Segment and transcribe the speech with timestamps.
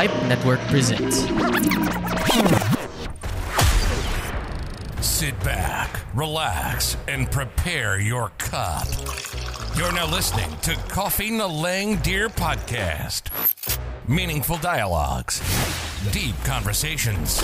[0.00, 1.18] Pipe Network presents.
[5.06, 8.86] Sit back, relax, and prepare your cup.
[9.76, 13.28] You're now listening to Coffee na Lang Deer Podcast.
[14.08, 15.42] Meaningful dialogues,
[16.12, 17.42] deep conversations,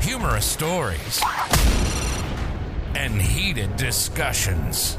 [0.00, 1.20] humorous stories,
[2.94, 4.96] and heated discussions.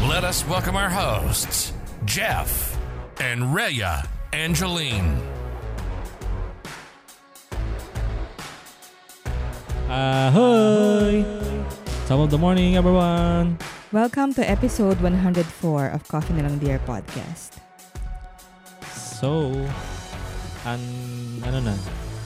[0.00, 1.74] Let us welcome our hosts,
[2.06, 2.78] Jeff
[3.20, 5.12] and Rhea Angeline.
[9.92, 11.20] Ahoy!
[12.08, 13.60] Top of the morning, everyone!
[13.92, 15.36] Welcome to episode 104
[15.92, 17.60] of Coffee na lang Dear podcast.
[18.88, 19.52] So,
[20.64, 20.80] an,
[21.44, 21.76] ano na?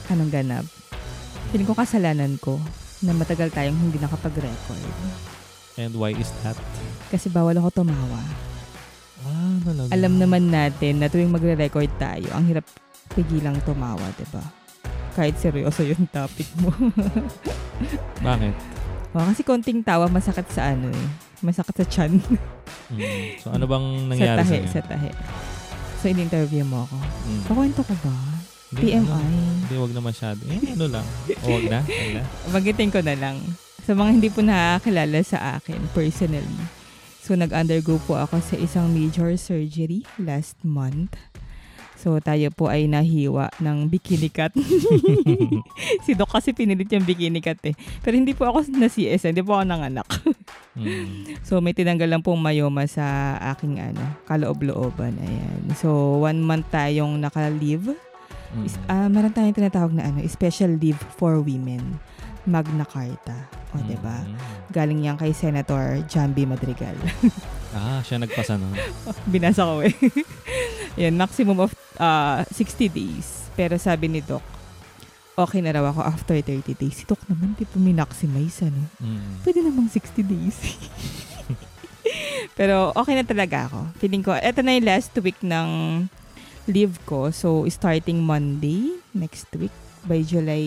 [0.07, 0.63] Anong ganap?
[1.51, 2.55] Feeling ko kasalanan ko
[3.03, 4.87] na matagal tayong hindi nakapag-record.
[5.75, 6.55] And why is that?
[7.11, 8.23] Kasi bawal ako tumawa.
[9.63, 9.89] Talaga.
[9.93, 12.65] Alam naman natin na tuwing magre-record tayo, ang hirap
[13.13, 14.43] pigilang tumawa, 'di ba?
[15.17, 16.69] Kahit seryoso yung topic mo.
[18.27, 18.53] Bakit?
[19.17, 21.07] oh, kasi konting tawa masakit sa ano eh.
[21.41, 22.13] Masakit sa chan.
[22.93, 23.41] Mm.
[23.41, 24.67] So, ano bang sa nangyari tahe, sa'yo?
[24.69, 25.09] sa tahe.
[25.97, 26.97] So, in-interview mo ako.
[27.01, 27.41] Mm.
[27.49, 28.13] Kakwento ko ba?
[28.67, 28.99] Hindi, TMI.
[28.99, 29.15] ano,
[29.63, 30.41] Hindi, wag na masyado.
[30.45, 31.05] Eh, ano lang.
[31.41, 31.79] O, wag na.
[31.81, 32.21] Wag na.
[32.53, 33.35] Bagitin ko na lang.
[33.87, 36.76] Sa mga hindi po nakakilala sa akin personally.
[37.27, 41.11] So, nag-undergo po ako sa isang major surgery last month.
[41.99, 44.55] So, tayo po ay nahiwa ng bikini cut.
[46.07, 47.75] si Doc kasi pinilit yung bikini cut eh.
[47.99, 50.07] Pero hindi po ako na CS, hindi po ako nanganak.
[50.79, 51.35] Mm.
[51.51, 55.19] so, may tinanggal lang pong mayoma sa aking ano, kaloob-looban.
[55.19, 55.75] Ayan.
[55.75, 57.91] So, one month tayong naka-leave.
[58.55, 58.63] Mm.
[58.63, 61.99] Is, ah, meron tayong tinatawag na ano, special leave for women.
[62.47, 63.35] Magna Carta.
[63.75, 63.85] O, Mm.
[63.85, 64.17] diba?
[64.71, 66.95] Galing yan kay Senator Jambi Madrigal.
[67.77, 68.71] Ah, siya nagpasa no?
[69.31, 69.91] Binasa ko eh.
[71.03, 73.51] Yan, maximum of ah, 60 days.
[73.53, 74.41] Pero sabi ni Doc,
[75.35, 76.95] okay na raw ako after 30 days.
[76.95, 78.87] Si Doc naman, di po maximize ano.
[78.97, 79.43] Mm.
[79.43, 80.57] Pwede namang 60 days.
[82.57, 83.79] Pero okay na talaga ako.
[83.99, 85.69] Feeling ko, eto na yung last week ng
[86.65, 87.29] leave ko.
[87.29, 89.75] So, starting Monday, next week,
[90.07, 90.65] by July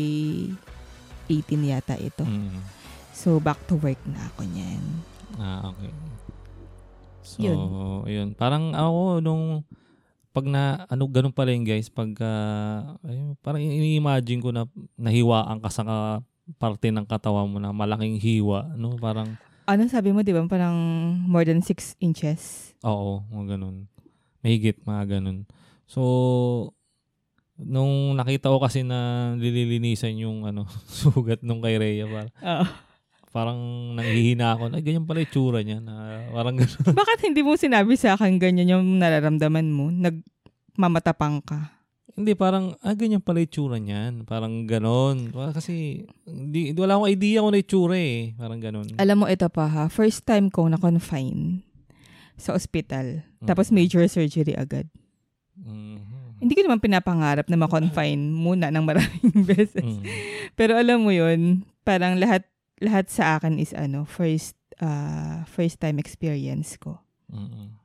[1.30, 2.26] 18 yata ito.
[2.26, 2.58] Mm.
[3.14, 4.82] So, back to work na ako niyan.
[5.38, 5.92] Ah, okay.
[7.22, 7.58] So, Yun.
[8.10, 8.28] yun.
[8.34, 9.62] Parang ako, nung
[10.30, 14.66] pag na, ano, ganun pa rin guys, pag, ah, ayun, parang i-imagine ko na
[14.98, 15.82] nahiwaan ka sa
[16.58, 18.98] parte ng katawan mo na malaking hiwa, no?
[18.98, 19.38] Parang,
[19.70, 20.42] Ano sabi mo, di ba?
[20.50, 20.74] Parang
[21.30, 22.74] more than 6 inches.
[22.82, 23.86] oo, mga ganun.
[24.42, 25.47] Mahigit, mga ganun.
[25.86, 26.00] So,
[27.60, 30.65] nung nakita ko kasi na lililinisan yung ano
[31.00, 32.65] sugat nung kay Rhea, parang, Oo.
[33.31, 33.59] parang
[34.00, 34.72] nanghihina ako.
[34.72, 35.78] Ay, ganyan pala yung tsura niya.
[35.84, 36.81] Na, parang ganun.
[37.00, 39.93] Bakit hindi mo sinabi sa akin ganyan yung nararamdaman mo?
[39.93, 41.76] Nagmamatapang ka.
[42.10, 44.27] Hindi, parang, ah, ganyan pala yung tsura niyan.
[44.27, 45.31] Parang ganon.
[45.54, 48.34] Kasi, di, wala akong idea kung ano yung tsura eh.
[48.34, 48.87] Parang ganon.
[48.98, 49.84] Alam mo, ito pa ha.
[49.87, 51.65] First time kong na-confine
[52.41, 53.25] sa ospital.
[53.41, 53.47] Mm.
[53.47, 54.88] Tapos major surgery agad.
[55.60, 56.19] Mhm.
[56.40, 59.84] Hindi ko naman pinapangarap na ma-confine muna ng maraming beses.
[59.84, 60.02] Mm.
[60.56, 62.48] Pero alam mo yun, parang lahat
[62.80, 66.96] lahat sa akin is ano, first uh, first time experience ko.
[67.28, 67.76] Mm.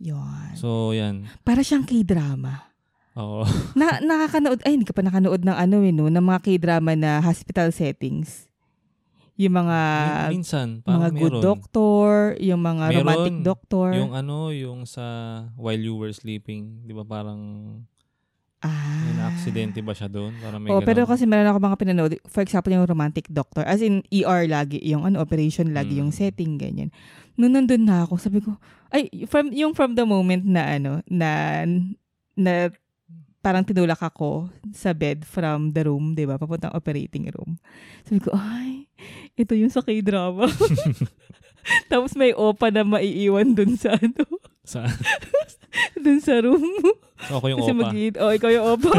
[0.00, 0.52] Yun.
[0.56, 1.28] So, yan.
[1.44, 2.72] Para siyang K-drama.
[3.16, 3.48] Oo.
[3.72, 6.12] Na, nakakanood, ay hindi ka pa nakanood ng ano eh, no?
[6.12, 8.45] Ng mga K-drama na hospital settings.
[9.36, 9.78] Yung mga,
[10.32, 11.44] Minsan, mga parang good meron.
[11.44, 12.08] doctor,
[12.40, 13.00] yung mga Meron.
[13.04, 13.88] romantic doctor.
[13.92, 15.04] Yung ano, yung sa
[15.60, 17.40] while you were sleeping, di ba parang
[18.64, 19.04] ah.
[19.04, 20.32] may na-aksidente ba siya doon?
[20.40, 21.12] Parang may Oh, pero ganon.
[21.12, 22.12] kasi meron ako mga pinanood.
[22.24, 23.60] For example, yung romantic doctor.
[23.68, 24.80] As in, ER lagi.
[24.88, 26.00] Yung ano, operation lagi.
[26.00, 26.00] Mm.
[26.00, 26.88] Yung setting, ganyan.
[27.36, 28.56] Nung nandun na ako, sabi ko,
[28.88, 31.60] ay, from, yung from the moment na ano, na,
[32.32, 32.72] na
[33.46, 36.34] parang tinulak ako sa bed from the room, di ba?
[36.34, 37.54] Papuntang operating room.
[38.02, 38.90] Sabi ko, ay,
[39.38, 40.50] ito yung sa K-drama.
[41.90, 44.26] Tapos may opa na maiiwan dun sa ano,
[44.66, 44.82] Sa,
[46.02, 46.66] dun sa room.
[47.30, 47.78] so, ako yung Kasi opa.
[47.86, 48.92] mag oh, ikaw yung opa.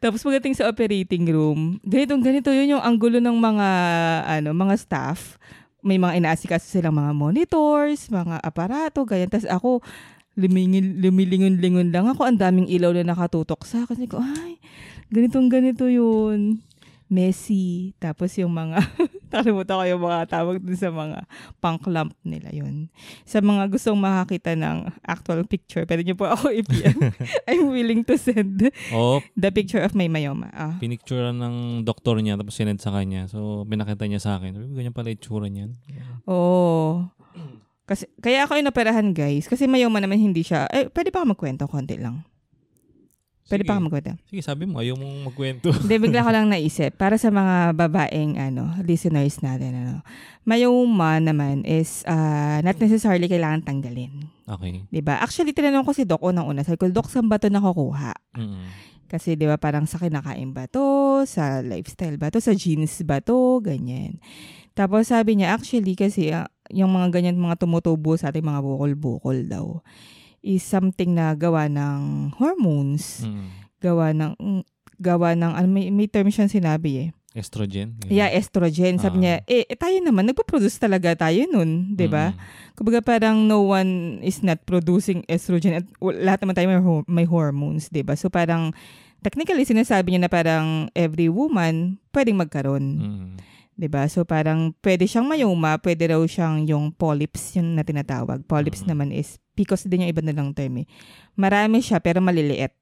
[0.00, 3.68] Tapos pagdating sa operating room, ganito, ganito yun yung anggulo ng mga,
[4.40, 5.36] ano, mga staff.
[5.84, 9.28] May mga inaasikaso silang mga monitors, mga aparato, ganyan.
[9.28, 9.84] Tapos ako,
[10.34, 12.26] lumingin, lumilingon-lingon lang ako.
[12.26, 13.98] Ang daming ilaw na nakatutok sa akin.
[13.98, 14.58] Sabi ko, ay,
[15.10, 16.62] ganitong ganito yun.
[17.04, 17.94] Messy.
[18.00, 18.80] Tapos yung mga,
[19.30, 21.18] nakalimutan ko yung mga tawag dun sa mga
[21.60, 22.88] punk lamp nila yun.
[23.28, 27.14] Sa mga gustong makakita ng actual picture, pwede niyo po ako i-PM.
[27.48, 30.50] I'm willing to send Oo, the picture of my myoma.
[30.54, 30.74] Ah.
[30.80, 33.28] pinicturean ng doktor niya tapos sinend sa kanya.
[33.30, 34.74] So, pinakita niya sa akin.
[34.74, 35.70] Ganyan pala yung tsura niyan.
[36.26, 37.06] Oo.
[37.84, 39.44] Kasi, kaya ako inoperahan, guys.
[39.44, 40.64] Kasi mayoma naman hindi siya.
[40.72, 42.24] Eh, pwede pa ako magkwento konti lang.
[43.44, 43.68] Pwede Sige.
[43.68, 44.12] pa ako magkwento.
[44.24, 45.68] Sige, sabi mo, ayaw mong magkwento.
[45.84, 46.96] Hindi, bigla ko lang naisip.
[46.96, 49.76] Para sa mga babaeng ano, listeners natin.
[49.84, 49.94] Ano,
[50.48, 54.32] mayoma naman is ah, not necessarily kailangan tanggalin.
[54.48, 54.88] okay.
[54.88, 55.20] 'Di ba?
[55.20, 56.64] Actually, tinanong ko si Doc unang-una.
[56.64, 58.16] Sabi ko, Doc, saan ba ito nakukuha?
[58.32, 58.64] Mm-mm.
[59.12, 63.20] Kasi 'di ba parang sa kinakain ba to, sa lifestyle ba to, sa jeans ba
[63.20, 64.24] to, ganyan.
[64.72, 69.44] Tapos sabi niya actually kasi ah, yung mga ganyan mga tumutubo sa ating mga bukol-bukol
[69.44, 69.80] daw
[70.40, 72.00] is something na gawa ng
[72.34, 73.48] hormones, Mm.
[73.78, 74.62] gawa ng mm,
[74.94, 77.08] gawa ng ano, may, may term siyang sinabi eh.
[77.34, 77.98] Estrogen.
[77.98, 78.14] ganyan.
[78.14, 78.94] Yeah, estrogen.
[78.96, 79.20] Sabi Ah.
[79.20, 82.30] niya, eh, eh, tayo naman, nagpo-produce talaga tayo nun, 'di ba?
[82.30, 82.38] Mm.
[82.72, 87.26] Kumbaga parang no one is not producing estrogen at lahat naman tayo may, ho- may
[87.26, 88.14] hormones, 'di ba?
[88.14, 88.70] So parang
[89.18, 93.30] technically sinasabi niya na parang every woman pwedeng magkaroon, Mm.
[93.74, 94.06] 'Di ba?
[94.06, 98.46] So parang pwede siyang mayoma, pwede raw siyang yung polyps yung na tinatawag.
[98.46, 98.88] Polyps Mm.
[98.90, 100.86] naman is PCOS din yung iba nilang term eh.
[101.38, 102.74] Marami siya pero maliliit.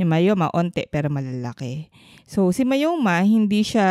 [0.00, 1.92] Yung mayoma, onte pero malalaki.
[2.24, 3.86] So si mayoma, hindi siya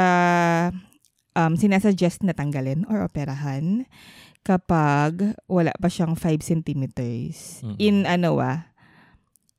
[1.38, 3.86] um, sinasuggest na tanggalin or operahan
[4.42, 7.62] kapag wala pa siyang 5 centimeters.
[7.62, 7.76] Mm.
[7.78, 8.72] In ano ah,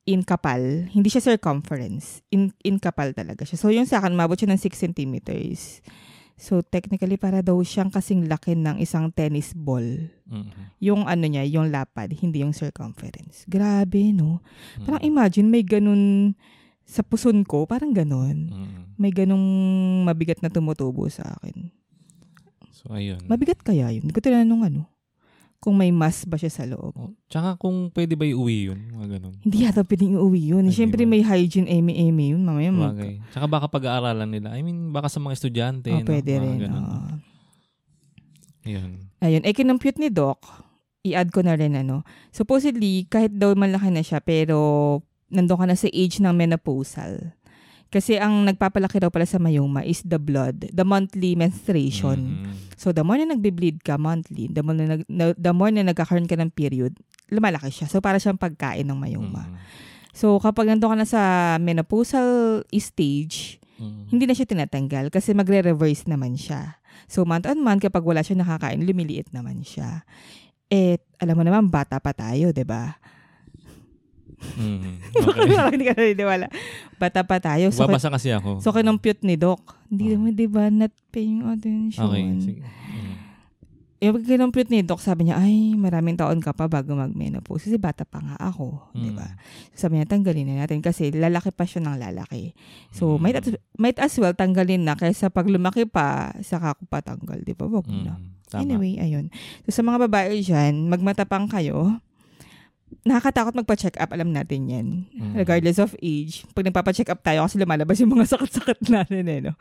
[0.08, 0.88] in kapal.
[0.88, 2.24] Hindi siya circumference.
[2.32, 3.60] In, in kapal talaga siya.
[3.60, 5.84] So yung sa akin, mabot siya ng 6 centimeters.
[6.38, 9.84] So technically, para daw siyang kasing laki ng isang tennis ball.
[10.30, 10.54] Mm.
[10.78, 13.42] Yung ano niya, yung lapad, hindi yung circumference.
[13.50, 14.38] Grabe, no?
[14.78, 14.84] Mm.
[14.86, 16.32] Parang imagine, may ganun
[16.86, 18.54] sa puson ko, parang ganun.
[18.54, 18.80] Mm.
[18.94, 19.42] May ganung
[20.06, 21.74] mabigat na tumutubo sa akin.
[22.70, 23.18] So, ayun.
[23.26, 24.06] Mabigat kaya yun?
[24.06, 24.82] Hindi ko tinanong ano.
[25.58, 26.94] Kung may mass ba siya sa loob.
[26.94, 29.34] Oh, Tsaka kung pwede ba iuwi yun, mga ganun.
[29.42, 30.64] Hindi yata pwedeng iuwi yun.
[30.64, 32.42] Ay, Siyempre may hygiene, eme-eme yun.
[32.42, 33.18] Mamaya mag- Bagay.
[33.28, 34.54] Tsaka baka pag-aaralan nila.
[34.54, 35.90] I mean, baka sa mga estudyante.
[35.90, 36.06] Oh, no?
[36.06, 36.56] pwede Mga rin.
[36.62, 36.84] ganun.
[36.84, 37.10] oo.
[38.64, 38.90] Ayun.
[39.18, 40.46] Ayun, eh kinompute ni Doc,
[41.02, 42.06] i-add ko na rin ano.
[42.30, 47.34] Supposedly, kahit daw malaki na siya, pero nandun ka na sa age ng menopausal.
[47.88, 52.44] Kasi ang nagpapalaki daw pala sa mayoma is the blood, the monthly menstruation.
[52.44, 52.76] Mhm.
[52.76, 55.82] So, the more na nagbe-bleed ka monthly, the more na, nag, na- the more na
[55.88, 56.94] nagkakaroon ka ng period,
[57.32, 57.88] lumalaki siya.
[57.88, 59.48] So, para siyang pagkain ng mayoma.
[59.48, 59.56] Mhm.
[60.12, 61.22] So, kapag nandun ka na sa
[61.56, 64.12] menopausal stage, Mhm.
[64.12, 66.76] hindi na siya tinatanggal kasi magre-reverse naman siya.
[67.08, 70.04] So, month on month, kapag wala siya nakakain, lumiliit naman siya.
[70.68, 73.00] Eh, alam mo naman, bata pa tayo, di ba?
[74.60, 74.92] Mhm.
[75.14, 75.48] Okay.
[75.48, 76.46] Parang hindi ka naniniwala.
[76.96, 77.70] Bata pa tayo.
[77.70, 78.58] So, Babasa kasi ako.
[78.58, 79.62] so kinompute ni Doc.
[79.86, 80.12] Hindi Ah.
[80.14, 82.04] naman, di ba, not paying attention.
[82.04, 82.62] Okay, sige.
[82.62, 83.14] Mhm.
[83.98, 87.66] Yung pag kinompute ni Doc, sabi niya, ay, maraming taon ka pa bago mag-menopause.
[87.66, 89.26] Kasi bata pa nga ako, di ba?
[89.26, 89.38] Mhm.
[89.72, 92.54] Sabi niya, tanggalin na natin kasi lalaki pa siya ng lalaki.
[92.90, 93.18] So, Mhm.
[93.18, 97.52] might, as- might as well tanggalin na kaysa pag lumaki pa, saka ko patanggal, di
[97.52, 97.66] ba?
[97.66, 98.14] Wag na.
[98.14, 98.38] Mhm.
[98.48, 98.62] Tama.
[98.62, 99.28] Anyway, ayun.
[99.62, 101.98] So, sa mga babae dyan, magmatapang kayo.
[103.08, 104.86] Nakakatakot magpa-check up, alam natin yan.
[105.16, 105.32] Mhm.
[105.32, 106.44] Regardless of age.
[106.52, 109.56] Pag nagpapa-check up tayo kasi lumalabas yung mga sakit-sakit natin eh, no?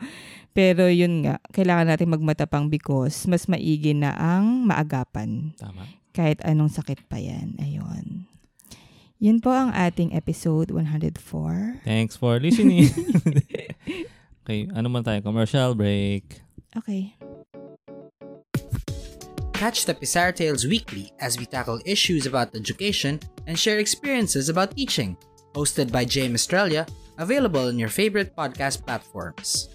[0.51, 5.55] Pero yun nga, kailangan natin magmatapang because mas maigi na ang maagapan.
[5.55, 5.87] Tama.
[6.11, 7.55] Kahit anong sakit pa yan.
[7.63, 8.27] Ayun.
[9.17, 11.87] Yun po ang ating episode 104.
[11.87, 12.91] Thanks for listening.
[14.43, 15.23] okay, ano man tayo?
[15.23, 16.43] Commercial break.
[16.75, 17.15] Okay.
[19.57, 23.17] Catch the Pizarro Tales weekly as we tackle issues about education
[23.49, 25.17] and share experiences about teaching.
[25.57, 26.85] Hosted by James Australia,
[27.17, 29.73] available on your favorite podcast platforms.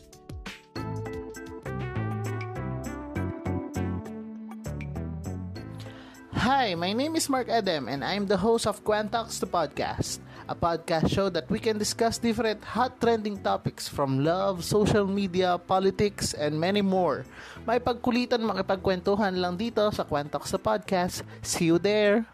[6.30, 10.54] Hi, my name is Mark Adam and I'm the host of Quantox the Podcast, a
[10.54, 16.34] podcast show that we can discuss different hot trending topics from love, social media, politics,
[16.34, 17.24] and many more.
[17.66, 21.22] May pagkulitan makipagkwentuhan lang dito sa Quantox the Podcast.
[21.42, 22.26] See you there!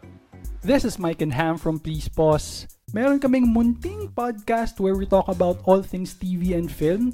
[0.59, 2.67] This is Mike and Ham from Please Pause.
[2.91, 7.13] Meron kaming munting podcast where we talk about all things TV and film.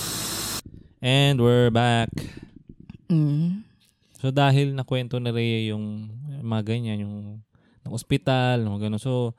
[1.01, 2.13] And we're back.
[3.09, 3.65] Mm.
[4.21, 6.13] So dahil nakwento na Rhea yung
[6.45, 7.15] mga ganyan, yung
[7.81, 9.01] ng ospital, mga ganun.
[9.01, 9.33] So,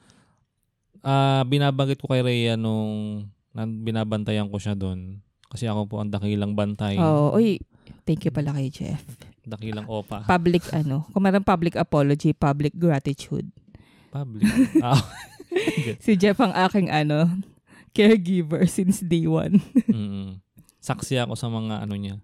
[1.06, 5.22] ah binabanggit ko kay Rhea nung binabantayan ko siya doon.
[5.54, 6.98] Kasi ako po ang dakilang bantay.
[6.98, 7.38] Oo.
[7.38, 7.62] Uy,
[8.02, 8.98] thank you pala kay Jeff.
[9.46, 10.26] Dakilang opa.
[10.26, 13.46] Public ano, kung meron public apology, public gratitude.
[14.10, 14.50] Public.
[14.82, 14.98] Ah,
[16.02, 17.30] Si Jeff ang aking ano,
[17.94, 19.62] caregiver since day one.
[19.86, 20.42] mm.
[20.82, 22.18] Saksi ako sa mga ano niya.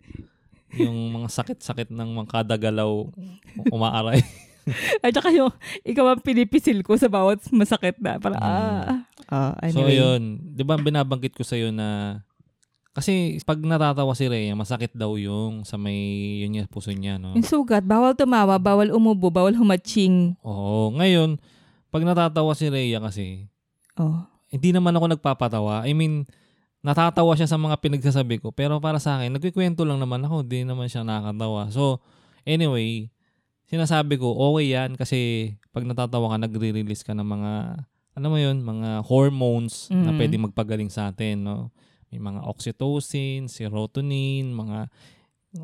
[0.74, 3.06] Yung mga sakit-sakit ng mga kadagalaw
[3.70, 4.20] umaaray.
[5.00, 5.48] At saka yung,
[5.80, 8.20] ikaw ang pinipisil ko sa bawat masakit na.
[8.20, 8.44] Parang, Mm.
[8.44, 8.98] ah.
[9.32, 9.96] ah, So anyway.
[9.96, 10.20] yun,
[10.52, 12.20] 'di ba binabanggit ko sa na
[12.92, 15.96] kasi pag natatawa si Rhea, masakit daw yung sa may
[16.42, 17.30] yun niya puso niya, no.
[17.32, 20.34] Yung sugat, bawal tumawa, bawal umubo, bawal humatching.
[20.42, 21.38] Oo, ngayon
[21.88, 23.46] pag natatawa si Rhea kasi,
[23.96, 24.26] Oh.
[24.50, 25.86] hindi naman ako nagpapatawa.
[25.86, 26.26] I mean,
[26.80, 30.62] natatawa siya sa mga pinagsasabi ko, pero para sa akin, nagkikwento lang naman ako, di
[30.62, 31.68] naman siya nakakatawa.
[31.74, 31.98] So,
[32.46, 33.10] anyway,
[33.66, 37.52] sinasabi ko, okay yan kasi pag natatawa ka, nagre-release ka ng mga,
[38.18, 40.18] ano mo yun, mga hormones na Mhm.
[40.18, 41.70] pwede magpagaling sa atin, no?
[42.08, 44.88] May mga oxytocin, serotonin, mga,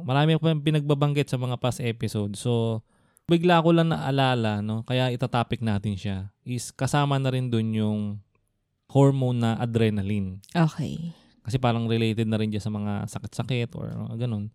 [0.04, 2.42] marami ko pa pinagbabanggit sa mga past episodes.
[2.42, 2.84] So,
[3.24, 4.84] bigla ko lang naalala, no?
[4.84, 6.28] Kaya itatopic natin siya.
[6.44, 8.20] Is kasama na rin dun yung
[8.94, 10.38] hormone na adrenaline.
[10.54, 11.10] Okay.
[11.42, 14.54] Kasi parang related na rin dyan sa mga sakit-sakit or ganun.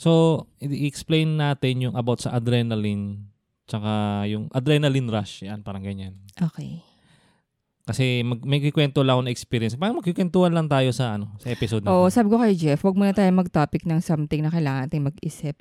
[0.00, 3.28] So, i-explain natin yung about sa adrenaline
[3.68, 5.44] tsaka yung adrenaline rush.
[5.44, 6.16] Yan, parang ganyan.
[6.40, 6.80] Okay.
[7.84, 9.76] Kasi mag, may kikwento lang ako na experience.
[9.76, 12.12] Parang magkikwentuhan lang tayo sa ano sa episode na Oo, to.
[12.12, 15.56] sabi ko kay Jeff, wag muna tayo mag-topic ng something na kailangan natin mag-isip.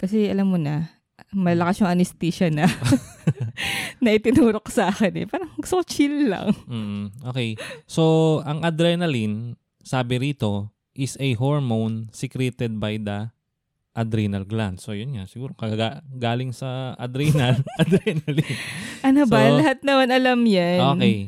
[0.00, 0.92] Kasi alam mo na,
[1.34, 2.66] malakas yung anesthesia na
[4.02, 5.26] na itinurok sa akin eh.
[5.28, 6.52] Parang so chill lang.
[6.68, 7.56] Mm, okay.
[7.88, 13.30] So, ang adrenaline, sabi rito, is a hormone secreted by the
[13.94, 14.82] adrenal gland.
[14.82, 15.24] So, yun nga.
[15.26, 18.58] Siguro kaga- galing sa adrenal, adrenaline.
[19.02, 19.40] Ano ba?
[19.40, 20.80] So, Lahat naman alam yan.
[20.98, 21.18] Okay.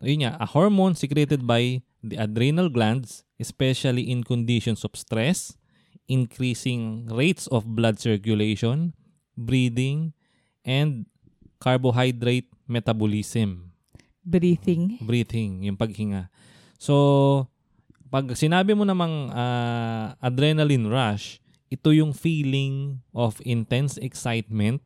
[0.00, 5.59] Yun nga, a hormone secreted by the adrenal glands, especially in conditions of stress,
[6.10, 8.90] increasing rates of blood circulation,
[9.38, 10.10] breathing,
[10.66, 11.06] and
[11.62, 13.70] carbohydrate metabolism.
[14.26, 14.98] Breathing.
[14.98, 16.26] Breathing, yung paghinga.
[16.82, 17.46] So,
[18.10, 21.38] pag sinabi mo namang ah, adrenaline rush,
[21.70, 24.82] ito yung feeling of intense excitement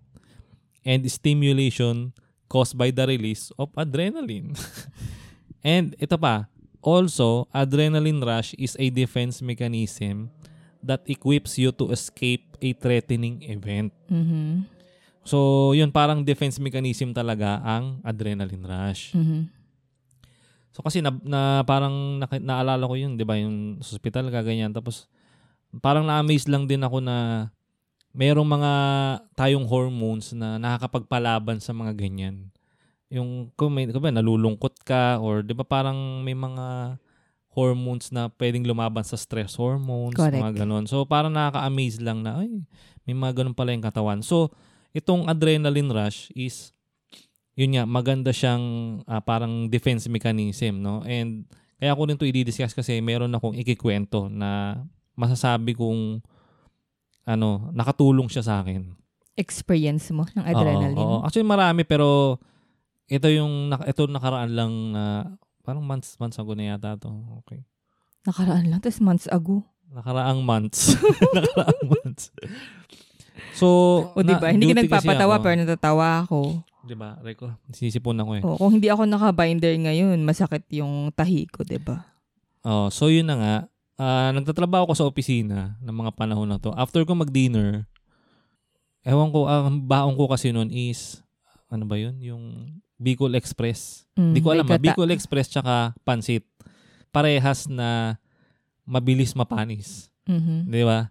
[0.85, 2.13] and stimulation
[2.53, 4.53] caused by the release of adrenaline.
[5.65, 6.53] and ito pa,
[6.85, 10.29] also, adrenaline rush is a defense mechanism
[10.85, 13.91] that equips you to escape a threatening event.
[14.07, 14.69] Mhm.
[15.25, 19.17] So, yun parang defense mechanism talaga ang adrenaline rush.
[19.17, 19.65] Mhm.
[20.75, 24.75] So kasi na, na parang naki- naalala ko yun, 'di ba, yung sa hospital kaganyan
[24.75, 25.07] tapos
[25.79, 27.49] parang na-amaze lang din ako na
[28.11, 28.73] merong mga
[29.39, 32.51] tayong hormones na nakakapagpalaban sa mga ganyan.
[33.07, 36.99] Yung kung may kung ba, nalulungkot ka or 'di ba parang may mga
[37.55, 40.43] hormones na pwedeng lumaban sa stress hormones, Correct.
[40.43, 40.85] mga ganon.
[40.91, 42.67] So parang nakaka-amaze lang na ay
[43.07, 44.21] may mga ganun pala yung katawan.
[44.21, 44.51] So
[44.91, 46.75] itong adrenaline rush is
[47.55, 51.07] yun nga, maganda siyang ah, parang defense mechanism, no?
[51.07, 51.47] And
[51.79, 54.83] kaya ko rin to i-discuss kasi meron akong ikikwento na
[55.15, 56.19] masasabi kong
[57.25, 58.93] ano, nakatulong siya sa akin.
[59.39, 60.99] Experience mo ng adrenaline.
[60.99, 61.25] Oo, oo.
[61.25, 62.39] Actually marami pero
[63.07, 65.05] ito yung ito nakaraan lang na
[65.65, 67.11] parang months months ago na yata to.
[67.45, 67.65] Okay.
[68.29, 69.65] Nakaraan lang, tapos months ago.
[69.89, 70.95] Nakaraang months.
[71.37, 72.31] nakaraang months.
[73.55, 73.67] So,
[74.15, 76.63] O diba, hindi ka nagpapatawa pero natatawa ako.
[76.85, 77.49] Diba, Rico?
[77.73, 78.43] Sisipon ako eh.
[78.45, 82.05] O, kung hindi ako naka-binder ngayon, masakit yung tahi ko, diba?
[82.61, 83.55] Oh, so yun na nga.
[83.95, 86.75] Ah, nagtatrabaho ko sa opisina ng mga panahon na to.
[86.77, 87.89] After ko mag-dinner,
[89.07, 91.25] ewan ko, ang baon ko kasi noon is,
[91.73, 92.19] ano ba yun?
[92.21, 92.45] Yung
[92.97, 94.07] Bicol Express.
[94.15, 94.77] Mm, Hindi ko alam, ha?
[94.79, 94.83] gata.
[94.83, 96.47] Bicol Express tsaka Pansit.
[97.11, 98.19] Parehas na
[98.85, 100.11] mabilis mapanis.
[100.27, 100.67] Mhm.
[100.69, 101.11] Di ba?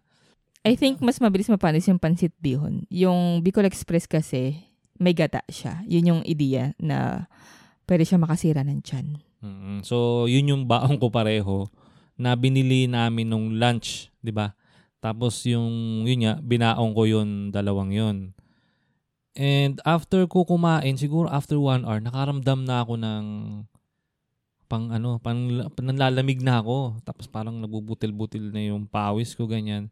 [0.64, 2.88] I think mas mabilis mapanis yung pansit bihon.
[2.88, 4.56] Yung Bicol Express kasi,
[4.96, 5.84] may gata siya.
[5.84, 7.28] Yun yung ideya na
[7.84, 9.20] pwede siya makasira ng tiyan.
[9.44, 11.68] Mm, So, yun yung baon ko pareho
[12.16, 14.56] na binili namin nung lunch, 'di ba?
[15.04, 18.32] Tapos yung yun nga, binaong ko yun, dalawang yun.
[19.34, 23.26] And after ko kumain, siguro after one hour, nakaramdam na ako ng
[24.70, 25.38] pang ano, pang,
[25.82, 27.02] nanlalamig na ako.
[27.02, 29.90] Tapos parang nabubutil-butil na yung pawis ko, ganyan.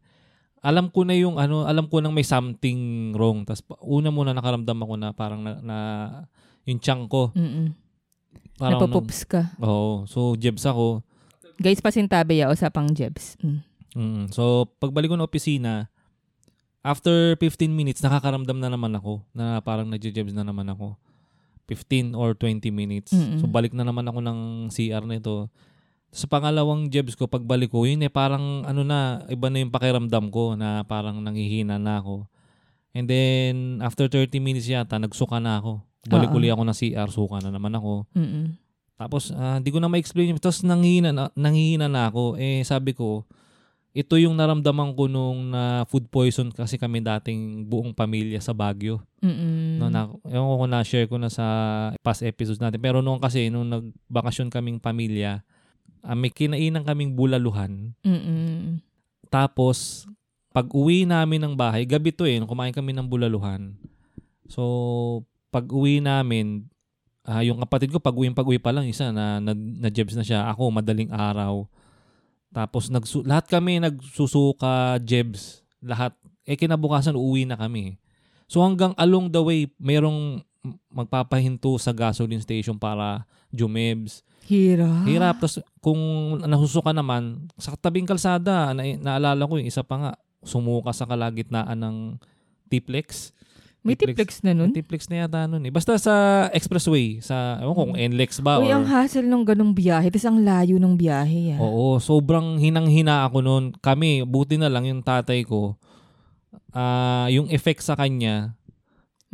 [0.62, 3.42] Alam ko na yung ano, alam ko nang may something wrong.
[3.42, 5.76] Tapos una muna nakaramdam ako na parang na, na
[6.62, 7.34] yung chunk ko.
[7.34, 7.74] Mm-mm.
[8.62, 9.50] Parang Napapups ka.
[9.58, 10.06] Oo.
[10.06, 11.02] So, jebs ako.
[11.58, 13.34] Guys, pasintabi ya, usapang jebs.
[13.42, 13.60] Mm.
[13.98, 14.24] Mm.
[14.30, 15.90] So, pagbalik ko ng opisina,
[16.82, 20.98] after 15 minutes, nakakaramdam na naman ako na parang nagje-jebs na naman ako.
[21.70, 23.14] 15 or 20 minutes.
[23.14, 23.38] Mm-mm.
[23.38, 25.48] So, balik na naman ako ng CR nito.
[26.12, 30.28] Sa pangalawang jebs ko, pagbalik ko, yun eh, parang ano na, iba na yung pakiramdam
[30.28, 32.28] ko na parang nanghihina na ako.
[32.92, 35.80] And then, after 30 minutes yata, nagsuka na ako.
[36.12, 38.04] Balik uli ako ng CR, suka na naman ako.
[38.12, 38.58] Mm-mm.
[38.98, 40.36] Tapos, ah, di ko na ma-explain.
[40.36, 42.36] Tapos, nanghihina na, nanghihina na ako.
[42.36, 43.24] Eh, sabi ko,
[43.92, 49.04] ito yung naramdaman ko nung na food poison kasi kami dating buong pamilya sa Baguio.
[49.20, 49.76] Mm-mm.
[49.76, 51.44] No, na, ewan ko kung na-share ko na sa
[52.00, 52.80] past episodes natin.
[52.80, 55.44] Pero noon kasi, nung nagbakasyon kaming pamilya,
[56.00, 57.92] ah, may kinainan kaming bulaluhan.
[58.00, 58.80] Mm-mm.
[59.28, 60.08] Tapos,
[60.56, 63.76] pag uwi namin ng bahay, gabi to eh, kumain kami ng bulaluhan.
[64.48, 66.64] So, pag uwi namin,
[67.28, 70.16] ah, yung kapatid ko, pag uwi pag uwi pa lang, isa na, na, na jebs
[70.16, 70.48] na siya.
[70.48, 71.68] Ako, madaling araw.
[72.52, 75.64] Tapos, nagsu- lahat kami nagsusuka jebs.
[75.80, 76.12] Lahat.
[76.44, 77.96] Eh, kinabukasan, uwi na kami.
[78.46, 80.44] So, hanggang along the way, merong
[80.92, 84.22] magpapahinto sa gasoline station para jumebs.
[84.46, 85.06] Hirap.
[85.06, 85.36] Hirap.
[85.38, 86.00] Tapos kung
[86.42, 91.78] nasusuka naman, sa tabing kalsada, na, naalala ko yung isa pa nga, sumuka sa kalagitnaan
[91.78, 91.96] ng
[92.66, 93.30] T-Plex.
[93.82, 94.70] May tiplex na nun?
[94.70, 95.72] T-Plex na yata nun eh.
[95.74, 98.78] Basta sa expressway, sa, ewan ko kung NLEX ba Uy, or...
[98.78, 100.06] ang hassle nung ganong biyahe.
[100.06, 101.58] Tapos ang layo ng biyahe.
[101.58, 101.58] Ah.
[101.58, 103.64] Oo, sobrang hinang-hina ako noon.
[103.82, 105.74] Kami, buti na lang yung tatay ko,
[106.70, 108.54] ah yung effect sa kanya,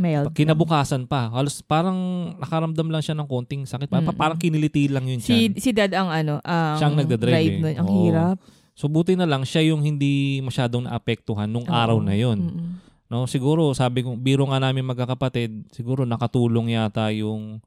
[0.01, 0.33] Mild.
[0.33, 1.29] kinabukasan pa.
[1.29, 1.99] Halos parang
[2.41, 3.85] nakaramdam lang siya ng konting sakit.
[3.85, 4.17] Pa- Mm-mm.
[4.17, 5.61] Parang kiniliti lang yun Si, siya.
[5.61, 7.61] si dad ang ano, ang Siyang nagdadrive drive eh.
[7.61, 7.75] nun.
[7.77, 7.97] Ang Oo.
[8.01, 8.37] hirap.
[8.73, 11.75] So buti na lang siya yung hindi masyadong naapektuhan nung Oo.
[11.75, 12.39] araw na yun.
[12.41, 12.88] Mm-mm.
[13.09, 17.59] No, siguro sabi ko biro nga namin magkakapatid, siguro nakatulong yata yung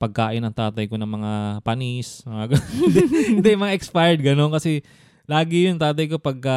[0.00, 2.56] pagkain ng tatay ko ng mga panis, mga
[3.36, 4.80] hindi, mga expired ganun kasi
[5.28, 6.56] lagi yung tatay ko pagka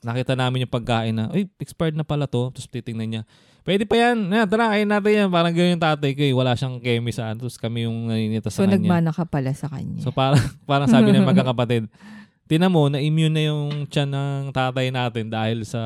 [0.00, 2.48] nakita namin yung pagkain na, uy, expired na pala to.
[2.48, 3.22] Tapos titingnan niya,
[3.66, 4.30] pwede pa yan.
[4.30, 5.28] Na, tara, kain natin yan.
[5.28, 6.30] Parang ganun yung tatay ko eh.
[6.30, 7.34] Wala siyang chemist saan.
[7.34, 8.78] Tapos kami yung naninita So, sa kanya.
[8.78, 9.98] nagmana ka pala sa kanya.
[9.98, 11.90] So parang, parang sabi ng magkakapatid,
[12.46, 15.82] tinan mo, na-immune na yung tiyan ng tatay natin dahil sa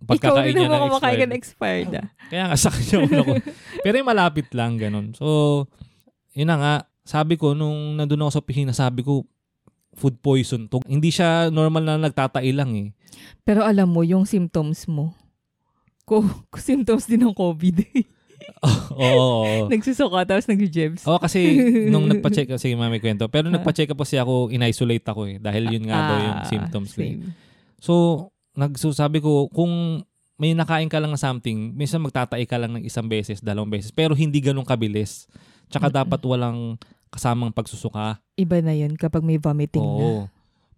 [0.00, 1.28] pagkakain niya ng expired.
[1.28, 1.92] ng expired.
[1.94, 2.06] Ah.
[2.26, 3.34] Kaya nga sa kanya ulo ko.
[3.80, 5.14] Pero yung malapit lang, ganun.
[5.14, 5.26] So,
[6.32, 9.22] yun na nga, sabi ko, nung nandun ako sa opisina, sabi ko,
[9.94, 10.82] food poison to.
[10.84, 12.88] Hindi siya normal na nagtatai lang eh.
[13.42, 15.14] Pero alam mo, yung symptoms mo,
[16.02, 16.20] ko,
[16.58, 17.76] symptoms din ng COVID.
[18.60, 18.92] Oo.
[18.92, 19.08] oo,
[19.40, 19.64] oo.
[19.68, 21.04] Nagsusuka tapos nag-jebs.
[21.04, 21.56] Oo, kasi
[21.88, 23.56] nung nagpa-check, sige mami kwento, pero Ah.
[23.56, 25.36] nagpa-check up kasi ako, in-isolate ako eh.
[25.38, 27.14] Dahil yun nga daw yung Ah, symptoms ko eh.
[27.80, 27.92] So,
[28.54, 30.02] nagsasabi ko, kung
[30.34, 33.94] may nakain ka lang ng something, minsan magtatai ka lang ng isang beses, dalawang beses,
[33.94, 35.30] pero hindi ganun kabilis.
[35.70, 35.98] Tsaka Mm-mm.
[36.02, 36.58] dapat walang
[37.06, 38.18] kasamang pagsusuka.
[38.34, 40.02] Iba na yun kapag may vomiting na.
[40.02, 40.22] Oo.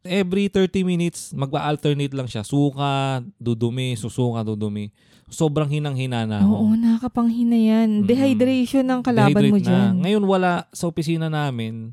[0.07, 2.47] Every 30 minutes, magpa-alternate lang siya.
[2.47, 4.95] Suka, dudumi, susuka, dudumi.
[5.27, 6.53] Sobrang hinang-hina na ako.
[6.53, 8.07] Oo, nakakapanghina yan.
[8.07, 9.67] Dehydration ang kalaban Dehydrate mo na.
[9.67, 9.93] dyan.
[10.07, 11.91] Ngayon wala sa opisina namin,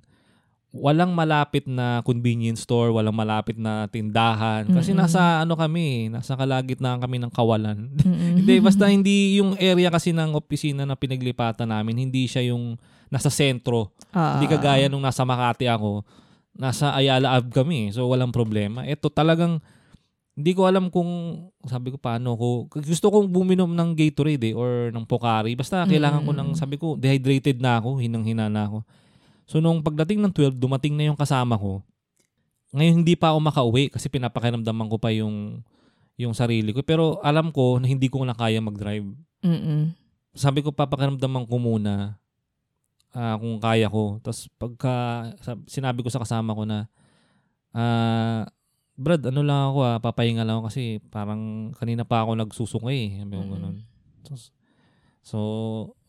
[0.74, 4.66] walang malapit na convenience store, walang malapit na tindahan.
[4.66, 5.06] Kasi Mm-mm.
[5.06, 7.94] nasa ano kami, nasa kalagitnaan kami ng kawalan.
[8.02, 8.42] Mm-mm.
[8.42, 12.82] hindi, basta hindi yung area kasi ng opisina na pinaglipatan namin, hindi siya yung
[13.14, 13.94] nasa sentro.
[14.10, 14.42] Ah.
[14.42, 16.02] Hindi kagaya nung nasa Makati ako,
[16.58, 17.94] nasa Ayala Ave kami.
[17.94, 18.82] So walang problema.
[18.82, 19.62] Ito talagang
[20.34, 21.06] hindi ko alam kung
[21.70, 25.54] sabi ko paano ko gusto kong buminom ng Gatorade eh, or ng Pocari.
[25.54, 26.58] Basta kailangan ko ng Mm.
[26.58, 28.82] sabi ko dehydrated na ako, hinang-hina na ako.
[29.46, 31.84] So nung pagdating ng 12, dumating na yung kasama ko.
[32.74, 35.62] Ngayon hindi pa ako makauwi kasi pinapakiramdaman ko pa yung
[36.18, 36.82] yung sarili ko.
[36.82, 39.06] Pero alam ko na hindi ko na kaya mag-drive.
[39.46, 39.94] Mm-mm.
[40.34, 42.18] Sabi ko papakiramdaman ko muna
[43.14, 44.18] ah, kung kaya ko.
[44.26, 44.96] Tapos pagka
[45.70, 46.90] sinabi ko sa kasama ko na
[47.74, 48.46] ah
[48.94, 53.12] Brad, ano lang ako ah, papahinga lang ako kasi parang kanina pa ako nagsusungay eh.
[53.26, 53.78] Sabi ko ganun.
[54.24, 54.34] So,
[55.26, 55.38] so,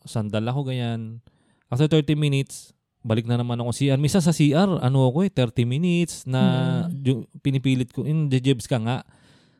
[0.05, 1.25] sandal ako ganyan.
[1.73, 2.74] After 30 minutes,
[3.05, 4.01] balik na naman ako CR.
[4.01, 6.41] Misa sa CR, ano ako eh, 30 minutes na
[6.89, 7.29] Mm.
[7.39, 9.05] pinipilit ko, in jebs ka nga.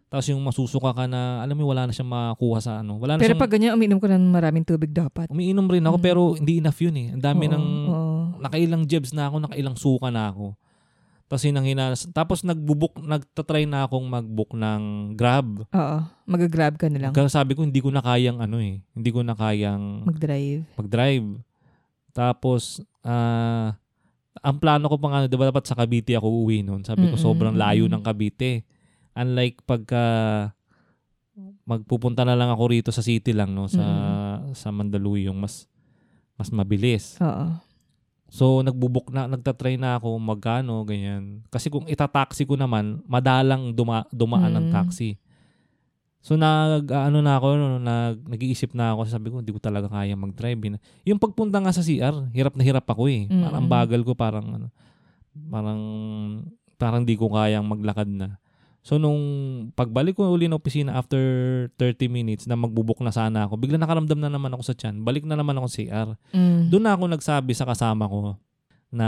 [0.10, 2.98] Tapos yung masusuka ka na, alam mo, wala na siyang makuha sa ano.
[2.98, 5.30] Wala na Pero siyang, pag ganyan, uminom ko ng maraming tubig dapat.
[5.30, 6.06] umiinom rin ako Mm.
[6.06, 7.08] pero hindi enough yun eh.
[7.14, 8.18] Ang dami Oo, ng, oo.
[8.42, 10.58] nakailang jebs na ako, nakailang suka na ako.
[11.26, 11.66] Tapos hinang
[12.14, 14.82] Tapos nagbubuk, nagtatry na akong mag-book ng
[15.18, 15.66] Grab.
[15.66, 15.98] Oo.
[16.30, 17.12] Mag-grab ka na lang.
[17.14, 18.86] Kaya sabi ko, hindi ko na kayang ano eh.
[18.94, 20.70] Hindi ko na kayang Mag-drive.
[20.78, 21.28] mag-drive.
[22.14, 23.78] Tapos, ah,
[24.42, 26.84] ang plano ko pa nga, di ba dapat sa Cavite ako uwi noon.
[26.84, 28.66] Sabi ko, Mm-mm, sobrang layo ng Cavite.
[29.16, 30.04] Unlike pagka
[31.66, 33.84] magpupunta na lang ako rito sa city lang, no, sa
[34.54, 35.68] sa Mandaluyong, mas
[36.36, 37.16] mas mabilis.
[37.20, 37.58] Oo.
[38.28, 41.46] So, nagbubuk na, nagtatry na ako magkano, ganyan.
[41.48, 44.74] Kasi kung itataxi ko naman, madalang duma, dumaan ng Mm.
[44.76, 45.16] taxi.
[46.26, 49.86] So, nag, ano na ako, no, nag, nag-iisip na ako, sabi ko, hindi ko talaga
[49.86, 50.58] kaya mag-drive.
[50.58, 53.30] Yun- Yung pagpunta nga sa CR, hirap na hirap ako eh.
[53.30, 53.46] Mm-mm.
[53.46, 54.68] Parang bagal ko, parang, ano,
[55.48, 55.80] parang,
[56.76, 58.42] parang di ko kayang maglakad na.
[58.86, 59.18] So nung
[59.74, 61.18] pagbalik ko uli ng opisina after
[61.74, 65.02] 30 minutes na magbubuk na sana ako, bigla nakaramdam na naman ako sa tiyan.
[65.02, 66.10] Balik na naman ako sa CR.
[66.30, 66.70] Mm.
[66.70, 68.38] Doon na ako nagsabi sa kasama ko
[68.94, 69.08] na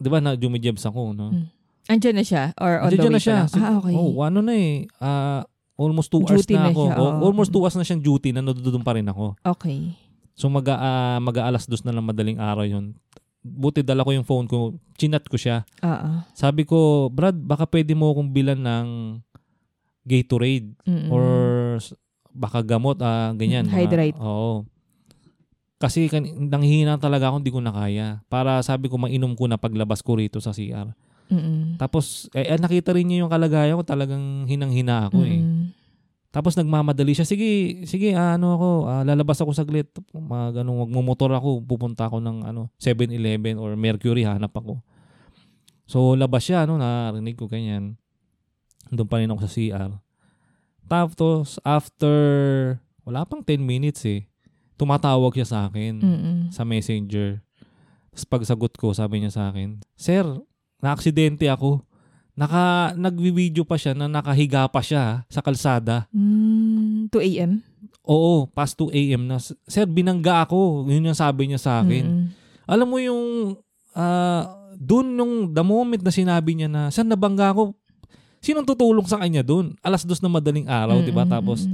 [0.00, 1.36] 'di ba na jumijebs ako, no?
[1.36, 1.46] Mm.
[1.88, 2.44] Andyan na siya?
[2.56, 3.36] Or on Andiyan the way na siya.
[3.44, 3.60] lang?
[3.60, 3.92] Ah, okay.
[3.92, 4.88] Oh, ano na eh.
[5.00, 5.44] ah,
[5.78, 6.82] almost 2 hours Duty na na ako.
[6.84, 9.38] siya, Oh, almost 2 hours na siyang duty na nandoon pa rin ako.
[9.40, 9.94] Okay.
[10.34, 10.76] So mag uh,
[11.18, 12.98] mag-aalas dos na lang madaling araw 'yon.
[13.40, 14.58] Buti dala ko yung phone ko,
[14.94, 15.62] chinat ko siya.
[15.80, 16.10] Oo.
[16.32, 18.86] Sabi ko, Brad, baka pwede mo akong bilan ng
[20.02, 21.08] Gatorade Mm-mm.
[21.08, 21.22] or
[22.30, 23.64] baka gamot, ah, ganyan.
[23.64, 24.18] Mm, mga- hydrate.
[24.18, 24.66] Oo.
[25.76, 28.08] Kasi kan- nanghihina talaga ako, hindi ko na kaya.
[28.26, 30.90] Para sabi ko, mainom ko na paglabas ko rito sa CR.
[31.28, 31.76] Mm-mm.
[31.76, 35.40] Tapos, eh, eh, nakita rin niya yung kalagayan ko, talagang hinang-hina ako eh.
[35.40, 35.76] Mm-mm.
[36.28, 39.88] Tapos nagmamadali siya, sige, sige, ah, ano ako, ah, lalabas ako saglit.
[40.12, 44.84] Mga ganun, magmumotor ako, pupunta ako ng ano, 7-Eleven or Mercury, hanap ako.
[45.88, 47.96] So, labas siya, ano, narinig ko ganyan.
[48.92, 49.90] Doon pa rin ako sa CR.
[50.84, 52.16] Tapos, after,
[53.08, 54.28] wala pang 10 minutes eh,
[54.76, 56.36] tumatawag siya sa akin Mm-mm.
[56.52, 57.40] sa messenger.
[58.12, 60.24] Tapos pagsagot ko, sabi niya sa akin, Sir,
[60.82, 61.82] na-aksidente ako.
[62.38, 66.06] Naka, nagvi-video pa siya na nakahiga pa siya sa kalsada.
[66.14, 67.52] Mm, 2 a.m.?
[68.06, 69.26] Oo, past 2 a.m.
[69.26, 69.42] na.
[69.42, 70.86] Sir, binangga ako.
[70.86, 72.06] Yun yung sabi niya sa akin.
[72.06, 72.24] Mm-mm.
[72.68, 73.58] Alam mo yung,
[73.98, 77.74] ah, dun nung the moment na sinabi niya na, saan nabangga ako?
[78.38, 79.74] Sinong tutulong sa kanya dun?
[79.82, 81.26] Alas dos na madaling araw, di ba?
[81.26, 81.66] Tapos,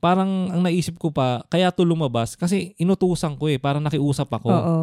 [0.00, 4.48] parang ang naisip ko pa, kaya to lumabas, kasi inutusan ko eh, parang nakiusap ako.
[4.48, 4.78] Oo.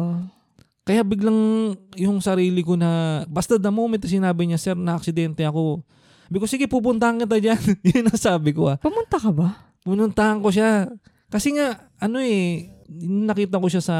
[0.90, 5.46] Kaya biglang yung sarili ko na, basta the moment na sinabi niya, sir, na aksidente
[5.46, 5.86] ako.
[6.26, 7.62] Sabi ko, sige, pupuntahan kita dyan.
[7.94, 8.76] Yun ang sabi ko ah.
[8.82, 9.70] Pumunta ka ba?
[9.86, 10.90] Pununtahan ko siya.
[11.30, 12.74] Kasi nga, ano eh,
[13.06, 13.98] nakita ko siya sa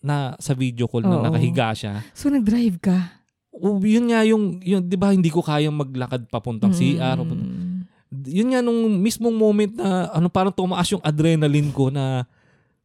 [0.00, 1.24] na sa video call na Oo.
[1.28, 2.00] nakahiga siya.
[2.16, 3.20] So, nag-drive ka?
[3.52, 7.20] O, yun nga yung, yung 'di ba hindi ko kayang maglakad papuntang CR.
[7.20, 7.84] Mm.
[8.24, 12.24] Yun nga nung mismong moment na ano parang tumaas yung adrenaline ko na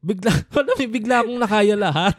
[0.07, 2.15] bigla, alam mo, bigla akong nakaya lahat.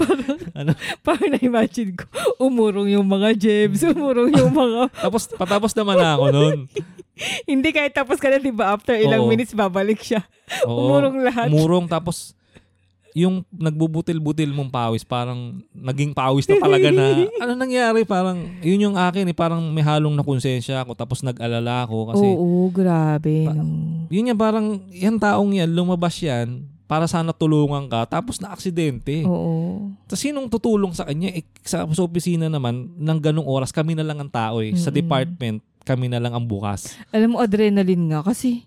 [0.58, 0.72] ano?
[1.02, 2.06] Parang na-imagine ko,
[2.38, 4.86] umurong yung mga jebs, umurong yung mga...
[5.04, 6.58] Tapos patapos naman na ako noon.
[7.46, 8.74] Hindi kahit tapos ka na, di ba?
[8.74, 9.30] After ilang Oo.
[9.30, 10.22] minutes, babalik siya.
[10.66, 10.90] Oo.
[10.90, 11.46] Umurong lahat.
[11.46, 12.34] Umurong tapos
[13.14, 18.02] yung nagbubutil-butil mong pawis, parang naging pawis na talaga na, ano nangyari?
[18.02, 22.26] Parang, yun yung akin eh, parang may halong na konsensya ako, tapos nag-alala ako kasi,
[22.26, 23.46] Oo, grabe.
[23.46, 24.10] Pa- no.
[24.10, 29.26] yun yan parang, yan taong yan, lumabas yan, para sana tulungan ka, tapos na aksidente.
[29.26, 29.90] Oo.
[30.06, 31.34] Tapos sinong tutulong sa kanya?
[31.34, 34.78] Eh, sa, sa opisina naman, ng ganong oras, kami na lang ang tao eh.
[34.78, 34.98] Sa Mm-mm.
[35.02, 36.94] department, kami na lang ang bukas.
[37.10, 38.62] Alam mo, adrenaline nga kasi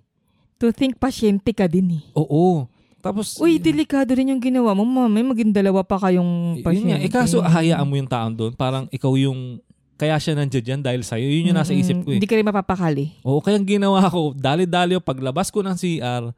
[0.60, 2.04] to think pasyente ka din eh.
[2.20, 2.68] Oo.
[3.00, 4.84] Tapos, Uy, delikado rin yung ginawa mo.
[4.84, 6.90] Mamay, maging dalawa pa kayong Yun pasyente.
[6.92, 9.64] nga, eh kaso hayaan mo yung taon doon, parang ikaw yung,
[9.96, 11.24] kaya siya nandiyan dyan dahil sa'yo.
[11.24, 12.20] Yun yung nasa isip ko eh.
[12.20, 13.24] Hindi ka rin mapapakali.
[13.24, 16.36] Oo, kaya ginawa ko, dali-dali paglabas ko ng CR,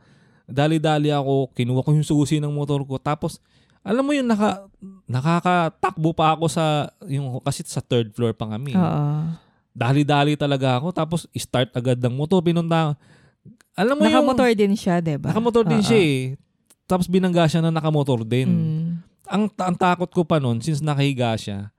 [0.50, 3.38] dali-dali ako, kinuha ko yung susi ng motor ko, tapos,
[3.80, 4.66] alam mo yung naka,
[5.08, 8.74] nakakatakbo pa ako sa, yung, kasi sa third floor pa kami.
[8.74, 9.06] Oo.
[9.72, 12.98] Dali-dali talaga ako, tapos start agad ng motor, pinunta.
[13.78, 15.32] Alam mo yung, Nakamotor din siya, diba?
[15.32, 15.88] nakamotor din Oo.
[15.88, 16.20] siya eh.
[16.84, 18.88] Tapos binangga siya na nakamotor din Mm.
[19.30, 21.70] ang, ang takot ko pa nun, since nakahiga siya,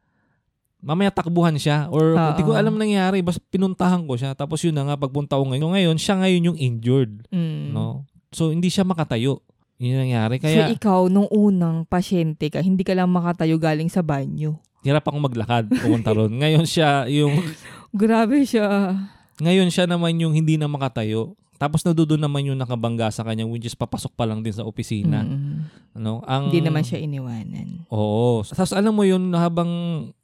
[0.81, 2.27] mamaya takbuhan siya or Oo.
[2.33, 4.33] hindi ko alam nangyari, basta pinuntahan ko siya.
[4.33, 7.27] Tapos yun na nga, pagpunta ko ngayon, ngayon, siya ngayon yung injured.
[7.29, 7.75] Mm.
[7.77, 8.09] No?
[8.31, 9.43] So, hindi siya makatayo.
[9.77, 10.37] Yun nangyari.
[10.39, 14.61] so, Kaya, ikaw, nung unang pasyente ka, hindi ka lang makatayo galing sa banyo.
[14.81, 16.33] hirap akong maglakad, pumunta ron.
[16.33, 17.37] Ngayon siya, yung,
[17.93, 18.97] Grabe siya.
[19.37, 21.35] ngayon siya naman yung hindi na makatayo.
[21.61, 25.21] Tapos nadudoon naman yung nakabangga sa kanya, which is papasok pa lang din sa opisina.
[25.21, 25.69] Mm.
[25.93, 26.25] Ano?
[26.25, 27.85] Ang, Hindi naman siya iniwanan.
[27.93, 28.41] Oo.
[28.41, 29.69] Tapos alam mo yun, habang,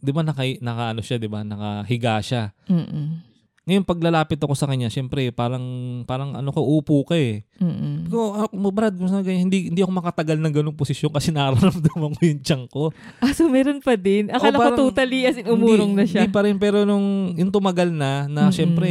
[0.00, 2.56] di ba, naka, naka ano siya, di ba, nakahiga siya.
[2.72, 3.20] Mm-mm.
[3.66, 5.62] Ngayon paglalapit ako sa kanya, syempre parang
[6.06, 7.42] parang ano ka upo ka eh.
[7.58, 8.06] Mm-mm.
[8.06, 12.14] Ko ako mo Brad, kung ganyan, hindi hindi ako makatagal ng ganung posisyon kasi nararamdaman
[12.14, 12.94] ko yung tiyan ko.
[13.18, 14.30] Ah, so meron pa din?
[14.30, 16.22] Akala Oo, parang- ko totally as in umurong hindi, na siya.
[16.22, 18.54] Hindi pa rin pero nung yung tumagal na na Mm-mm.
[18.54, 18.88] syempre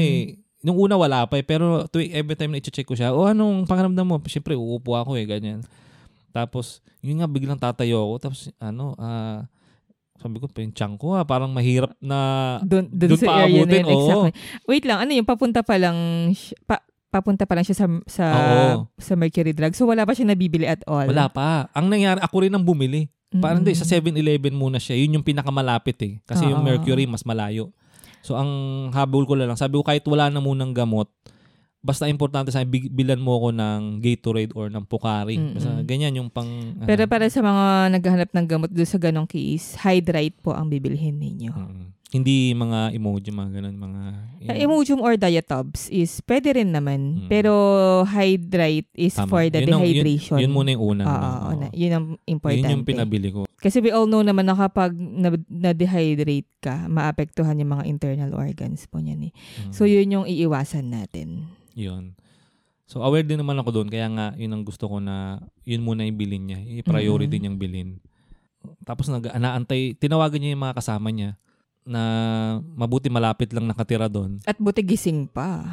[0.60, 3.64] nung una wala pa eh, pero tuwing every time na i-check ko siya, oh anong
[3.70, 4.20] pakiramdam mo?
[4.28, 5.62] Syempre uupo ako eh, ganyan.
[6.36, 8.14] Tapos, yun nga, biglang tatayo ako.
[8.20, 9.48] Tapos, ano, ah,
[10.16, 12.18] sabi ko, yung tiyan ko ah, parang mahirap na
[12.64, 13.86] Doon, doon Doon sa pa area na yun.
[13.86, 13.94] oo.
[13.94, 14.32] Exactly.
[14.66, 15.98] Wait lang, ano yung papunta pa lang,
[16.64, 16.80] pa,
[17.12, 18.92] papunta pa lang siya sa sa Oo.
[18.96, 19.76] sa Mercury Drug.
[19.76, 21.08] So wala pa siya nabibili at all.
[21.08, 21.68] Wala pa.
[21.72, 23.08] Ang nangyari, ako rin ang bumili.
[23.36, 23.68] Parang Mm-mm.
[23.68, 24.96] hindi, sa 7-Eleven muna siya.
[24.96, 26.14] Yun yung pinakamalapit eh.
[26.24, 26.68] Kasi yung Oo.
[26.68, 27.76] Mercury, mas malayo.
[28.24, 28.50] So, ang
[28.96, 31.12] habol ko lang, sabi ko kahit wala na munang gamot,
[31.86, 35.38] basta importante sa bilan mo ko ng Gatorade or ng Pocari.
[35.38, 35.54] Mm-mm.
[35.54, 36.50] Basta ganyan yung pang...
[36.50, 36.90] ano.
[36.90, 41.22] Pero para sa mga naghahanap ng gamot doon sa ganong case, Hydrate po ang bibilhin
[41.22, 41.54] ninyo.
[41.54, 41.86] Mm.
[42.16, 44.02] Hindi mga emoji, mga ganun, mga...
[44.48, 47.26] Ang Imodium or diatubs is pwede rin naman.
[47.26, 47.28] Mm.
[47.28, 47.52] Pero
[48.08, 49.28] hydrate is Tama.
[49.28, 50.40] for the Yun ang- yun- dehydration.
[50.40, 51.04] Yun, muna yung una.
[51.04, 51.60] Oo, ano, oo, oo.
[51.60, 52.72] na- yun ang importante.
[52.72, 53.44] Yun yung pinabili ko.
[53.60, 58.86] Kasi we all know naman na kapag na- na-dehydrate ka, maapektuhan yung mga internal organs
[58.88, 59.32] po niyan eh.
[59.36, 59.74] Mm.
[59.76, 61.52] So yun yung iiwasan natin.
[61.76, 62.16] Yun.
[62.86, 66.06] So aware din naman ako doon kaya nga yun ang gusto ko na yun muna
[66.06, 66.60] yung bilin niya.
[66.82, 67.42] I-priority Mm.
[67.42, 67.90] niyang bilin.
[68.86, 71.38] Tapos nag naantay, tinawagan niya yung mga kasama niya
[71.86, 72.02] na
[72.74, 74.42] mabuti malapit lang nakatira doon.
[74.46, 75.66] At buti gising pa.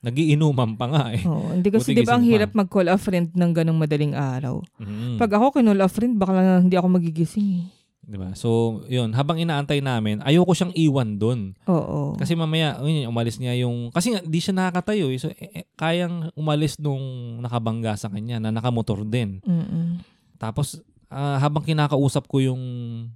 [0.00, 1.24] Nagiinuman pa nga eh.
[1.26, 4.62] Oo, hindi kasi di ba ang hirap mag-call a friend ng ganong madaling araw.
[4.78, 5.18] Mm.
[5.18, 7.66] Pag ako kinall a friend, baka lang hindi ako magigising eh.
[8.08, 8.32] 'Di ba?
[8.32, 11.52] So, yun, habang inaantay namin, ayoko siyang iwan doon.
[11.68, 12.16] Oo.
[12.16, 15.20] Kasi mamaya, yun, umalis niya yung kasi nga di siya nakakatayo eh.
[15.20, 19.44] So, eh, eh, kayang umalis nung nakabangga sa kanya na nakamotor din.
[19.44, 20.00] Mm-mm.
[20.40, 20.80] Tapos
[21.12, 22.62] ah, habang kinakausap ko yung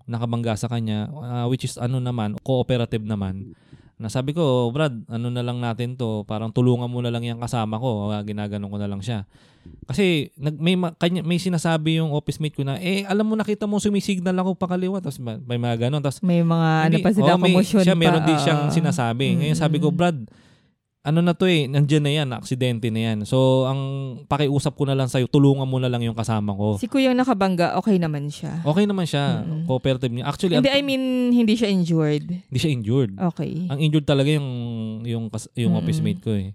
[0.04, 3.56] nakabangga sa kanya, ah, which is ano naman, cooperative naman.
[4.02, 7.38] Na sabi ko, Brad, ano na lang natin to, parang tulungan mo na lang yung
[7.38, 9.22] kasama ko, ah, ginaganon ko na lang siya.
[9.86, 13.38] Kasi nag, may, ma- kanya, may sinasabi yung office mate ko na, eh, alam mo,
[13.38, 14.98] nakita mo sumisignal ako pakaliwa.
[14.98, 16.02] Tapos ma- may mga ganon.
[16.02, 17.94] Tapos May mga ano hindi, pa sila, oo, may- siya, pa.
[17.94, 19.38] meron din siyang sinasabi.
[19.38, 19.96] Ngayon sabi ko, Mm.
[19.96, 20.18] Brad,
[21.02, 23.26] ano na to eh, nandyan na yan, aksidente na yan.
[23.26, 23.80] So, ang
[24.24, 26.78] pakiusap ko na lang sa'yo, tulungan mo na lang yung kasama ko.
[26.78, 28.62] Si Kuyang nakabangga, okay naman siya.
[28.62, 29.66] Okay naman siya, Mm-mm.
[29.66, 30.30] cooperative niya.
[30.30, 32.22] Actually, Hindi, ang- I mean, hindi siya injured.
[32.30, 33.18] hindi siya injured.
[33.34, 33.66] Okay.
[33.66, 34.48] Ang injured talaga yung
[35.02, 35.82] yung kas- yung Mm-mm.
[35.82, 36.54] office mate ko eh.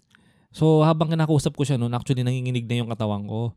[0.55, 3.51] So, habang kinakausap ko siya noon, actually nanginginig na yung katawan ko.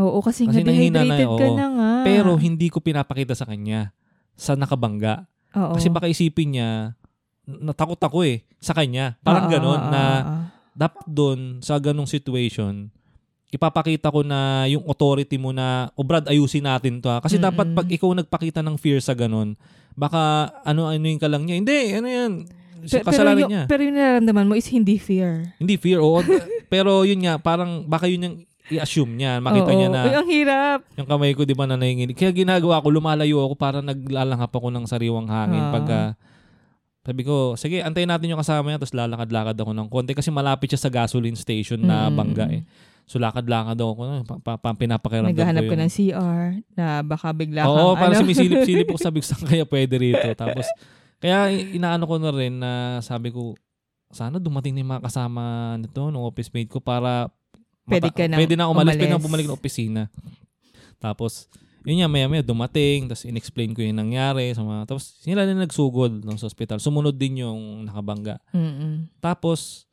[0.00, 1.54] Oo, kasi, Kasi nga nahihina na, dehydrated ka oo.
[1.54, 1.90] na nga.
[2.02, 3.92] Pero hindi ko pinapakita sa kanya
[4.34, 5.28] sa nakabangga.
[5.52, 5.76] Oo.
[5.76, 6.96] Kasi baka isipin niya,
[7.46, 9.16] natakot ako eh, sa kanya.
[9.24, 10.38] Parang Oo, ganon oo, na oo.
[10.76, 12.92] dapat doon sa ganong situation,
[13.50, 17.18] ipapakita ko na yung authority mo na, o Brad, ayusin natin to ha.
[17.18, 17.78] Kasi dapat Mm-mm.
[17.78, 19.58] pag ikaw nagpakita ng fear sa ganon,
[19.98, 21.56] baka ano-ano yung ka lang niya.
[21.58, 22.32] Hindi, ano yan.
[22.80, 23.62] Pe- Kasalanan yung, niya.
[23.66, 25.52] Pero yung nararamdaman mo is hindi fear.
[25.58, 26.22] Hindi fear, oo.
[26.72, 28.36] pero yun nga, parang baka yun yung
[28.70, 29.42] i-assume niya.
[29.42, 29.76] Makita Oo.
[29.76, 30.78] niya na Uy, ang hirap.
[30.94, 32.14] yung kamay ko, di ba, na nanginginig.
[32.14, 35.60] Kaya ginagawa ko, lumalayo ako para naglalanghap ako ng sariwang hangin.
[35.60, 35.72] Ah.
[35.74, 35.98] Pagka,
[37.10, 40.14] sabi ko, sige, antayin natin yung kasama niya, tapos lalakad-lakad ako ng konti.
[40.14, 42.14] Kasi malapit siya sa gasoline station na Mm.
[42.14, 42.62] bangga eh.
[43.04, 43.90] So, lakad-lakad ako.
[44.22, 45.82] Pa, pa, pa, pinapakiramdam Naghahanap ko ka yung...
[45.82, 46.42] ng CR
[46.72, 48.22] na baka bigla Oo, kang parang ano.
[48.22, 50.28] sumisilip-silip ako sabi ko saan kaya pwede rito.
[50.32, 50.70] Tapos,
[51.18, 52.70] kaya inaano ko na rin na
[53.00, 53.58] sabi ko,
[54.08, 55.42] sana dumating na yung mga kasama
[55.76, 57.26] nito, ng office mate ko para
[57.82, 59.26] Pwede ka nang pwede na umalis, pwede na umalis.
[59.26, 60.02] bumalik ng opisina.
[60.96, 61.50] Tapos,
[61.84, 64.52] yun nga, maya maya dumating, tapos in-explain ko yung nangyari.
[64.52, 66.76] Sa mga, tapos, sila na nagsugod no, sa hospital.
[66.76, 68.36] Sumunod din yung nakabangga.
[68.52, 69.08] Mm-mm.
[69.20, 69.88] Tapos,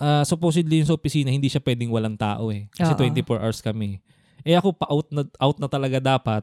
[0.00, 2.72] ah, supposedly yung sa opisina, hindi siya pwedeng walang tao eh.
[2.72, 3.00] Kasi Oo.
[3.00, 4.00] 24 hours kami.
[4.42, 6.42] Eh ako pa out na, out na talaga dapat.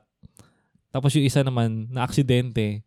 [0.89, 2.85] Tapos yung isa naman, na aksidente.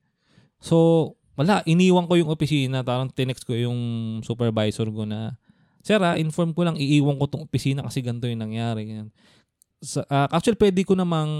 [0.62, 2.86] So, wala, iniwan ko yung opisina.
[2.86, 3.78] Parang tinext ko yung
[4.22, 5.34] supervisor ko na,
[5.82, 8.86] Sir, ah, inform ko lang, iiwan ko tong opisina kasi ganito yung nangyari.
[8.86, 9.10] Ganyan.
[9.82, 11.30] Sa, ah, actually, pwede ko namang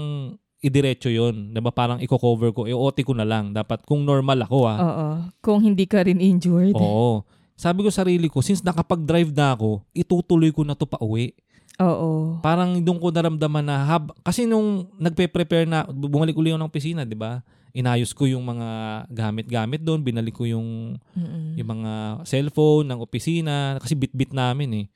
[0.59, 1.71] idiretso yon Diba?
[1.71, 3.51] Parang i-cover ko, i-OT ko na lang.
[3.55, 4.77] Dapat kung normal ako ah.
[4.79, 5.07] Oo.
[5.43, 6.75] Kung hindi ka rin injured.
[6.75, 7.23] Oo.
[7.55, 11.35] Sabi ko sa sarili ko, since nakapag-drive na ako, itutuloy ko na to pa uwi.
[11.81, 12.37] Oo.
[12.43, 17.01] Parang doon ko naramdaman na hab kasi nung nagpe-prepare na bumalik uli ako ng opisina,
[17.01, 17.41] 'di ba?
[17.73, 18.67] Inayos ko yung mga
[19.09, 21.57] gamit-gamit doon, binalik ko yung Mm-mm.
[21.57, 24.87] yung mga cellphone ng opisina kasi bit-bit namin eh.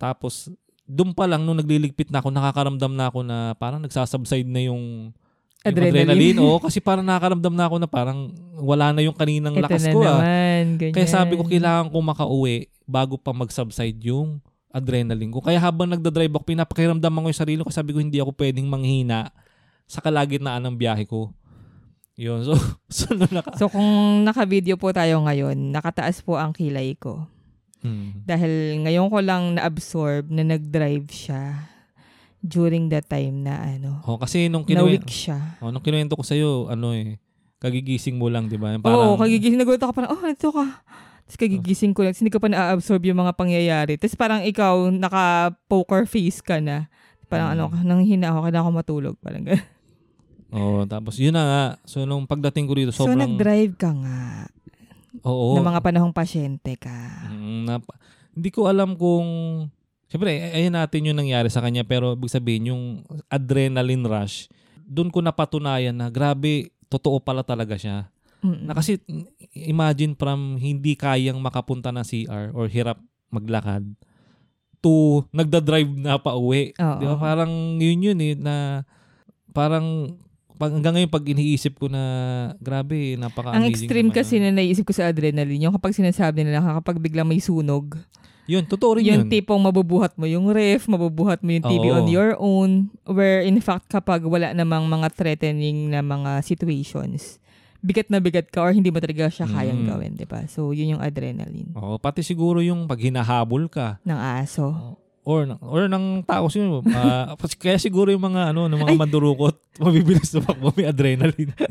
[0.00, 0.48] Tapos
[0.92, 5.12] doon pa lang nung nagliligpit na ako, nakakaramdam na ako na parang nagsasubside na yung
[5.62, 6.38] yung Adrenaline.
[6.42, 9.94] Oo, kasi parang nakakaramdam na ako na parang wala na yung kaninang Ito lakas na
[9.94, 10.06] ko ah.
[10.18, 10.64] naman.
[10.76, 10.94] Ganyan.
[10.98, 14.42] Kaya sabi ko, kailangan ko makauwi bago pa mag-subside yung
[14.74, 15.38] adrenaline ko.
[15.38, 17.70] Kaya habang nagdadrive ako, pinapakiramdaman ko yung sarili ko.
[17.70, 19.30] Sabi ko, hindi ako pwedeng manghina
[19.86, 21.30] sa kalagitnaan ng biyahe ko.
[22.18, 22.42] Yun.
[22.42, 22.58] So,
[22.98, 23.54] so naka...
[23.54, 23.86] So kung
[24.26, 27.30] naka-video po tayo ngayon, nakataas po ang kilay ko.
[27.82, 28.22] Hmm.
[28.22, 31.66] Dahil ngayon ko lang na-absorb na nag-drive siya
[32.38, 35.58] during the time na ano, Oh, kasi nung kinuwento, siya.
[35.58, 37.18] oh, nung kinuwento ko sa'yo, ano eh,
[37.58, 38.70] kagigising mo lang, di ba?
[38.70, 39.54] Yung Oo, Parang, kagigising.
[39.56, 40.66] Nagulat ako parang, oh, nandito ka.
[41.22, 42.10] Tapos kagigising ko lang.
[42.12, 43.94] Hindi ko pa na-absorb yung mga pangyayari.
[43.94, 46.90] Tapos parang ikaw, naka-poker face ka na.
[47.26, 47.54] Parang Mm.
[47.56, 49.14] ano, nang hina ako, kailangan ko matulog.
[49.18, 49.62] Parang ganun.
[50.52, 51.64] oh, tapos yun na nga.
[51.82, 53.22] So, nung pagdating ko dito, So, sobrang...
[53.22, 54.50] nag-drive ka nga.
[55.26, 55.56] Oo.
[55.58, 57.30] Na mga panahong pasyente ka.
[57.30, 57.74] Mm, na,
[58.32, 59.28] hindi ko alam kung
[60.12, 63.00] Siyempre, ay- ayun natin yung nangyari sa kanya pero ibig sabihin yung
[63.32, 64.44] adrenaline rush,
[64.84, 68.12] doon ko napatunayan na grabe, totoo pala talaga siya.
[68.44, 68.68] Mm-mm.
[68.68, 69.00] Na kasi
[69.56, 73.00] imagine from hindi kayang makapunta ng CR or hirap
[73.32, 73.88] maglakad
[74.84, 76.76] to nagda-drive na pa uwi.
[76.76, 77.16] Di ba?
[77.16, 78.84] Parang yun yun eh, na
[79.56, 80.18] parang
[80.62, 82.02] pag, hanggang ngayon, pag iniisip ko na,
[82.62, 83.58] grabe, napaka-amazing.
[83.58, 87.26] Ang extreme naman, kasi na naisip ko sa adrenaline, yung kapag sinasabi nila kapag biglang
[87.26, 87.98] may sunog,
[88.46, 89.30] Yun, totoo rin yung yun.
[89.30, 91.98] tipong mabubuhat mo yung ref, mabubuhat mo yung TV Oo.
[91.98, 92.70] on your own,
[93.06, 97.42] where in fact kapag wala namang mga threatening na mga situations,
[97.82, 99.88] bigat na bigat ka or hindi mo talaga siya kayang Mm.
[99.90, 100.46] gawin, di ba?
[100.46, 104.98] So, yun yung adrenaline Oo, pati siguro yung pag hinahabol ka, ng aso.
[105.22, 110.34] Or or ng tao siguro ah, kaya siguro yung mga ano ng mga mandurukot mabibilis
[110.34, 111.54] na pakbo may adrenaline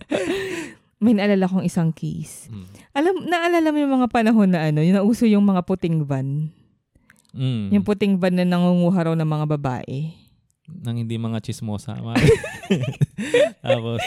[1.01, 2.45] May naalala kong isang case.
[2.53, 2.93] mm.
[2.93, 6.53] Alam, naalala mo yung mga panahon na ano, yung nauso yung mga puting van.
[7.33, 7.73] Mm.
[7.73, 10.13] Yung puting van na nangunguha raw ng mga babae.
[10.69, 11.97] nang hindi mga chismosa
[13.65, 13.99] tapos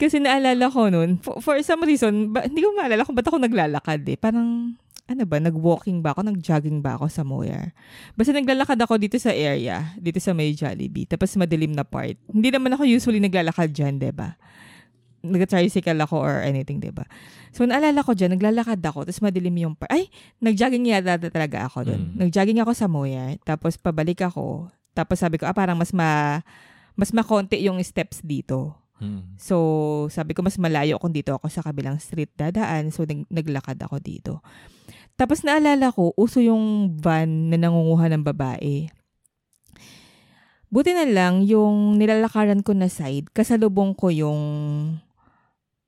[0.00, 3.36] Kasi naalala ko nun, for, for some reason, ba, hindi ko maalala kung ba't ako
[3.36, 4.16] naglalakad eh.
[4.16, 4.72] Parang,
[5.10, 7.74] ano ba, nag-walking ba ako, nag-jogging ba ako sa Moyer.
[8.14, 12.14] Basta naglalakad ako dito sa area, dito sa may Jollibee, tapos madilim na part.
[12.30, 14.38] Hindi naman ako usually naglalakad dyan, ba?
[15.26, 17.04] Nag-tricycle ako or anything, 'di ba?
[17.52, 19.90] So naalala ko dyan, naglalakad ako, tapos madilim yung part.
[19.90, 22.02] Ay, nag-jogging yata talaga ako doon.
[22.14, 22.16] Mm.
[22.24, 26.40] Nag-jogging ako sa Moyer, tapos pabalik ako, tapos sabi ko, ah, parang mas ma
[26.94, 28.76] mas makonti yung steps dito.
[29.00, 29.40] mm.
[29.40, 29.56] So,
[30.12, 32.92] sabi ko, mas malayo kung dito ako sa kabilang street dadaan.
[32.92, 34.44] So, nag- naglakad ako dito.
[35.20, 38.88] Tapos naalala ko, uso yung van na nangunguha ng babae.
[40.72, 44.40] Buti na lang, yung nilalakaran ko na side, kasalubong ko yung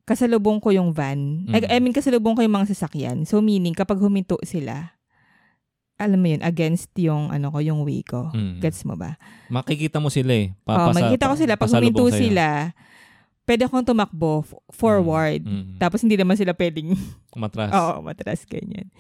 [0.04, 1.48] kasalubong ko yung van.
[1.48, 1.64] Mm.
[1.70, 3.24] I mean, kasalubong ko yung mga sasakyan.
[3.24, 4.98] So, meaning, kapag huminto sila,
[5.96, 8.28] alam mo yun, against yung, ano ko, yung way ko.
[8.34, 8.60] Mm.
[8.60, 9.16] Gets mo ba?
[9.48, 11.54] makikita mo sila eh Oh, Papasa- makikita ko sila.
[11.56, 12.18] Pag huminto sa'yo.
[12.20, 12.46] sila,
[13.46, 15.40] pwede akong tumakbo forward.
[15.46, 15.78] Mm.
[15.78, 16.92] Tapos hindi naman sila pwedeng,
[17.38, 18.90] matras oo, matras ganyan.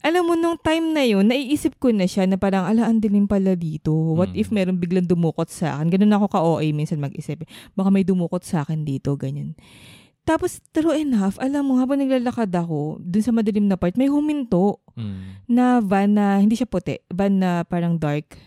[0.00, 3.24] Alam mo, nung time na yun, naiisip ko na siya na parang, ala, ang dilim
[3.24, 3.92] pala dito.
[3.92, 4.38] What Mm.
[4.38, 5.92] if meron biglang dumukot sa akin?
[5.92, 7.44] Ganun ako ka-OA minsan mag-isip.
[7.72, 9.52] Baka may dumukot sa akin dito, ganyan.
[10.22, 14.80] Tapos, true enough, alam mo, habang naglalakad ako, dun sa madilim na part, may huminto
[14.94, 15.44] Mm.
[15.46, 18.40] na van na, hindi siya puti, van na parang dark.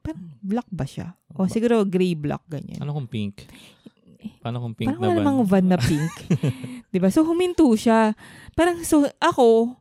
[0.00, 1.14] Parang black ba siya?
[1.30, 2.80] O siguro gray black, ganyan.
[2.80, 3.46] ano kung pink
[4.40, 6.12] paano kung pink Parang na van namang van na pink.
[6.88, 7.08] 'Di ba?
[7.08, 8.12] So huminto siya.
[8.52, 9.76] Parang so ako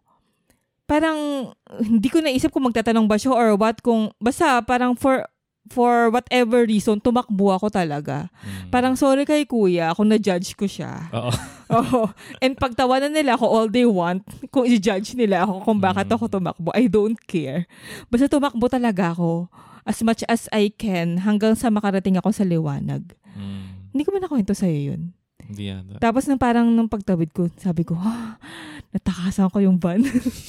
[0.89, 5.21] parang hindi ko naisip kung magtatanong ba siya or what kung basta parang for
[5.69, 8.25] for whatever reason tumakbo ako talaga.
[8.41, 8.73] Mm.
[8.73, 11.05] Parang sorry kay kuya kung na-judge ko siya.
[11.13, 11.29] oo
[11.77, 12.09] Oo.
[12.41, 16.15] And pagtawanan nila ako all they want, kung i-judge nila ako kung bakit Mm.
[16.17, 17.69] ako tumakbo, I don't care.
[18.09, 19.53] Basta tumakbo talaga ako
[19.85, 23.05] as much as I can hanggang sa makarating ako sa liwanag.
[23.37, 23.93] Mm.
[23.93, 25.13] Hindi ko man nakwento sa'yo yun.
[25.45, 28.41] hindi yata Tapos nang parang nung pagtawid ko, sabi ko, ah,
[28.89, 30.01] natakasan ko yung van.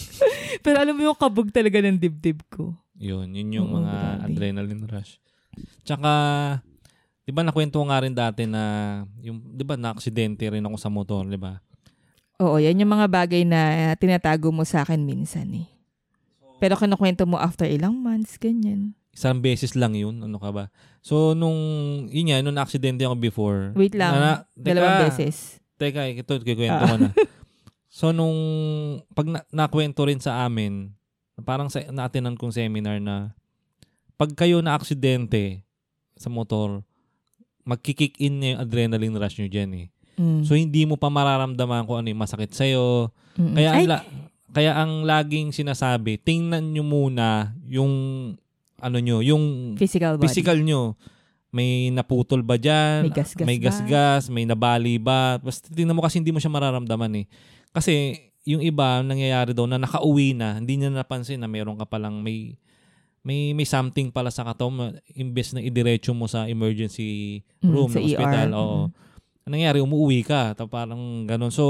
[0.64, 2.72] Pero alam mo yung kabog talaga ng dibdib ko.
[2.96, 4.24] Yun, yun yung Oo, mga grabe.
[4.26, 5.16] adrenaline rush.
[5.82, 6.10] Tsaka,
[7.22, 8.62] di ba nakwento ko nga rin dati na,
[9.18, 11.60] yung, di ba na-aksidente rin ako sa motor, di ba?
[12.40, 13.60] Oo, yan yung mga bagay na
[13.96, 15.68] tinatago mo sa akin minsan eh.
[16.56, 18.92] Pero kinukwento mo after ilang months, ganyan.
[19.10, 20.64] Isang beses lang yun, ano ka ba?
[21.00, 21.56] So, nung,
[22.08, 23.60] yun nga, nung na-aksidente ako before.
[23.72, 25.36] Wait lang, na- teka, dalawang beses.
[25.76, 26.88] Teka, ito, kikwento Ah.
[26.88, 27.10] ko na.
[27.90, 28.38] So, nung,
[29.18, 30.94] pag na, nakwento rin sa amin,
[31.42, 33.34] parang sa naatinan kong seminar na,
[34.14, 35.66] pag kayo na-aksidente
[36.14, 36.86] sa motor,
[37.66, 39.86] magkikick in na yung adrenaline rush nyo dyan eh.
[40.20, 40.46] Mm.
[40.46, 43.10] So, hindi mo pa mararamdaman kung ano yung masakit sa'yo.
[43.34, 43.58] Mm-mm.
[43.58, 44.06] Kaya ang, la-
[44.54, 47.90] kaya ang laging sinasabi, tingnan nyo muna yung,
[48.78, 50.30] ano nyo, yung physical body.
[50.30, 50.94] physical nyo.
[51.50, 53.10] May naputol ba dyan?
[53.10, 53.64] May gasgas May ba?
[53.66, 55.42] gasgas, may nabali ba?
[55.42, 57.26] Basta tingnan mo kasi hindi mo siya mararamdaman eh.
[57.70, 62.18] Kasi yung iba nangyayari daw na nakauwi na, hindi niya napansin na meron ka palang
[62.24, 62.56] may
[63.20, 68.00] may may something pala sa katawan imbes na idiretso mo sa emergency Mm, room sa
[68.00, 68.48] ng hospital.
[68.48, 68.56] ER.
[68.56, 68.78] Oo.
[68.88, 68.90] Mm.
[69.40, 70.56] Ang nangyari, umuwi ka.
[70.56, 71.52] Ta parang ganun.
[71.52, 71.64] So,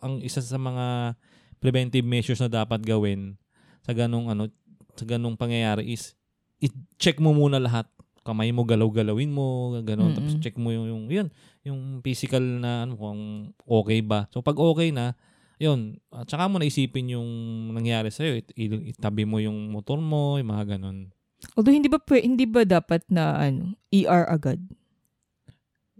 [0.00, 1.16] ang isa sa mga
[1.60, 3.36] preventive measures na dapat gawin
[3.84, 4.48] sa ganung ano,
[4.96, 6.16] sa ganung pangyayari is
[6.60, 7.84] i-check mo muna lahat.
[8.24, 10.16] Kamay mo, galaw-galawin mo, ganun.
[10.16, 10.44] Tapos Mm-mm.
[10.44, 11.28] check mo yung, yung, yun,
[11.60, 13.20] yung physical na, ano, kung
[13.68, 14.24] okay ba.
[14.32, 15.12] So, pag okay na,
[15.56, 17.28] yun, at saka mo naisipin yung
[17.70, 18.38] nangyari sa'yo.
[18.38, 21.14] It, it- itabi mo yung motor mo, yung mga ganun.
[21.54, 24.58] Although hindi ba hindi ba dapat na ano, ER agad?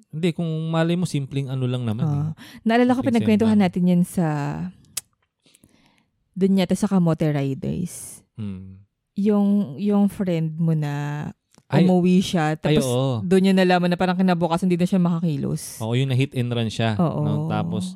[0.09, 2.07] Hindi, kung mali mo, simpleng ano lang naman.
[2.07, 2.15] eh.
[2.15, 2.33] Ah.
[2.63, 4.27] naalala ko pinagkwentuhan natin yan sa
[6.35, 8.23] doon yata sa Kamote Riders.
[8.35, 8.83] Hmm.
[9.15, 11.27] Yung yung friend mo na
[11.71, 13.23] Ay, umuwi siya ay, tapos oo.
[13.23, 15.79] doon niya nalaman na parang kinabukasan hindi na siya makakilos.
[15.79, 16.99] Oo, yung na-hit and run siya.
[16.99, 17.23] Oo.
[17.23, 17.35] No?
[17.47, 17.95] Tapos,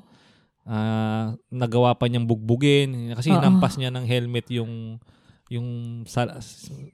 [0.68, 3.16] ah, nagawa pa niyang bugbugin.
[3.16, 3.40] Kasi Oo.
[3.40, 5.00] hinampas niya ng helmet yung
[5.48, 5.68] yung
[6.04, 6.36] sal-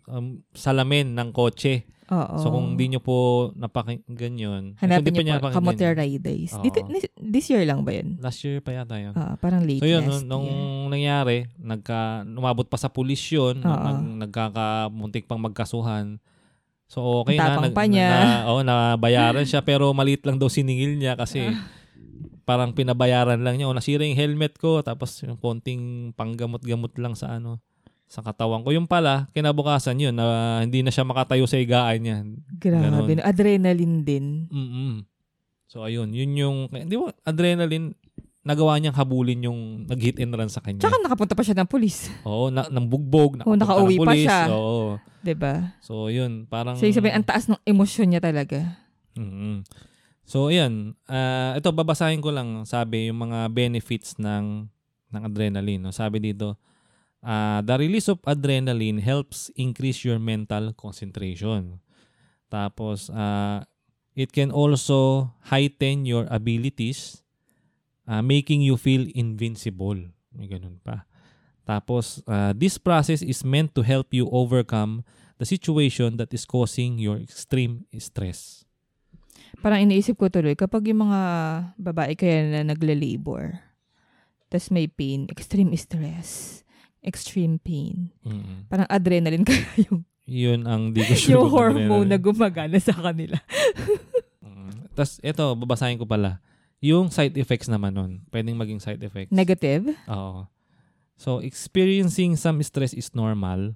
[0.07, 1.83] um, salamin ng kotse.
[2.07, 2.39] Oo.
[2.39, 6.55] So kung di nyo po napakinggan yun, kung Hanapin pa niyo niya po, Kamote Rides.
[6.55, 6.63] Oo.
[6.63, 6.79] Dito,
[7.19, 8.15] this, year lang ba yun?
[8.21, 9.11] Last year pa yata yun.
[9.17, 10.91] Ah, parang late So yun, last nung, nung year.
[10.93, 13.67] nangyari, nagka, umabot pa sa pulis yun, Oo.
[13.67, 16.23] nag, nagkakamuntik pang magkasuhan.
[16.87, 18.09] So okay Ang tapang na, pa niya.
[18.13, 21.59] na, oh, nabayaran siya pero maliit lang daw siningil niya kasi Ah.
[22.45, 23.67] Parang pinabayaran lang niya.
[23.67, 27.65] O nasira yung helmet ko tapos yung konting panggamot-gamot lang sa ano
[28.15, 28.71] sa katawan ko.
[28.71, 32.17] Yung pala, kinabukasan yun, na hindi na siya makatayo sa higaan niya.
[32.63, 32.85] Grabe.
[32.87, 33.09] Ganon.
[33.11, 33.25] no?
[33.27, 34.27] Adrenaline din.
[34.53, 34.95] mm
[35.67, 37.99] So ayun, yun yung, di ba, adrenaline,
[38.47, 40.79] nagawa niyang habulin yung nag-hit and run sa kanya.
[40.87, 42.15] Tsaka nakapunta pa siya ng pulis.
[42.23, 44.23] Oo, na, nang bugbog, Oo, nakapunta nakauwi ng pa pulis.
[44.23, 44.41] siya.
[44.55, 45.01] Oo.
[45.35, 45.55] ba?
[45.83, 46.79] So yun, parang...
[46.79, 48.79] So, yung sabihin, ang taas ng emosyon niya talaga.
[49.19, 49.67] Mhm.
[50.25, 54.67] So ayan, ah, ito babasahin ko lang sabi yung mga benefits ng
[55.13, 55.85] ng adrenaline.
[55.85, 55.93] No?
[55.93, 56.57] Sabi dito,
[57.21, 61.79] ah, the release of adrenaline helps increase your mental concentration.
[62.49, 63.69] Tapos ah,
[64.17, 67.21] it can also heighten your abilities,
[68.09, 70.01] ah, making you feel invincible.
[70.33, 71.05] May ganun pa.
[71.69, 75.05] Tapos ah, this process is meant to help you overcome
[75.37, 78.64] the situation that is causing your extreme stress.
[79.65, 81.21] Parang iniisip ko tuloy, kapag yung mga
[81.81, 83.57] babae kaya na nagle-labor,
[84.53, 86.61] tas may pain, extreme stress,
[87.01, 88.69] extreme pain, Mm.
[88.69, 91.33] parang adrenaline kaya yung, Yun ang di ko sure.
[91.33, 93.41] yung hormone na gumagana sa kanila.
[94.45, 94.93] Mm.
[94.93, 96.39] Tapos ito, babasahin ko pala.
[96.79, 98.13] Yung side effects naman nun.
[98.29, 99.33] Pwedeng maging side effects.
[99.33, 99.97] Negative?
[100.05, 100.45] Oo.
[101.17, 103.73] So, experiencing some stress is normal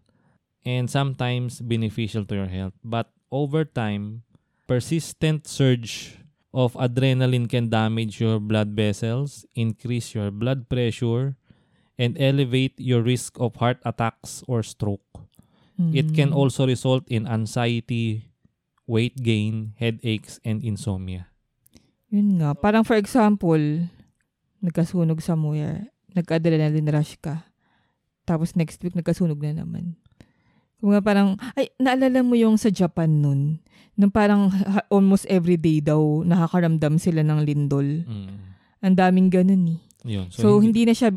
[0.62, 2.76] and sometimes beneficial to your health.
[2.84, 4.28] But over time,
[4.69, 6.21] persistent surge
[6.53, 11.41] of adrenaline can damage your blood vessels, increase your blood pressure,
[11.97, 15.03] and elevate your risk of heart attacks or stroke.
[15.79, 16.39] It can Mm.
[16.39, 18.35] also result in anxiety,
[18.91, 21.31] weight gain, headaches, and insomnia.
[22.11, 22.51] Yun nga.
[22.59, 23.87] Parang for example,
[24.59, 25.87] nagkasunog somewhere,
[26.19, 27.47] nag-adrenaline rush ka.
[28.27, 29.95] Tapos next week, nagkasunog na naman.
[30.79, 33.59] Kung nga parang, ay, naalala mo yung sa Japan nun,
[33.99, 38.07] nung parang ha- almost every day daw, nakakaramdam sila ng lindol.
[38.07, 38.37] Mm.
[38.87, 39.81] Ang daming ganun eh.
[40.07, 40.31] Yun.
[40.31, 41.11] So, hindi, na siya,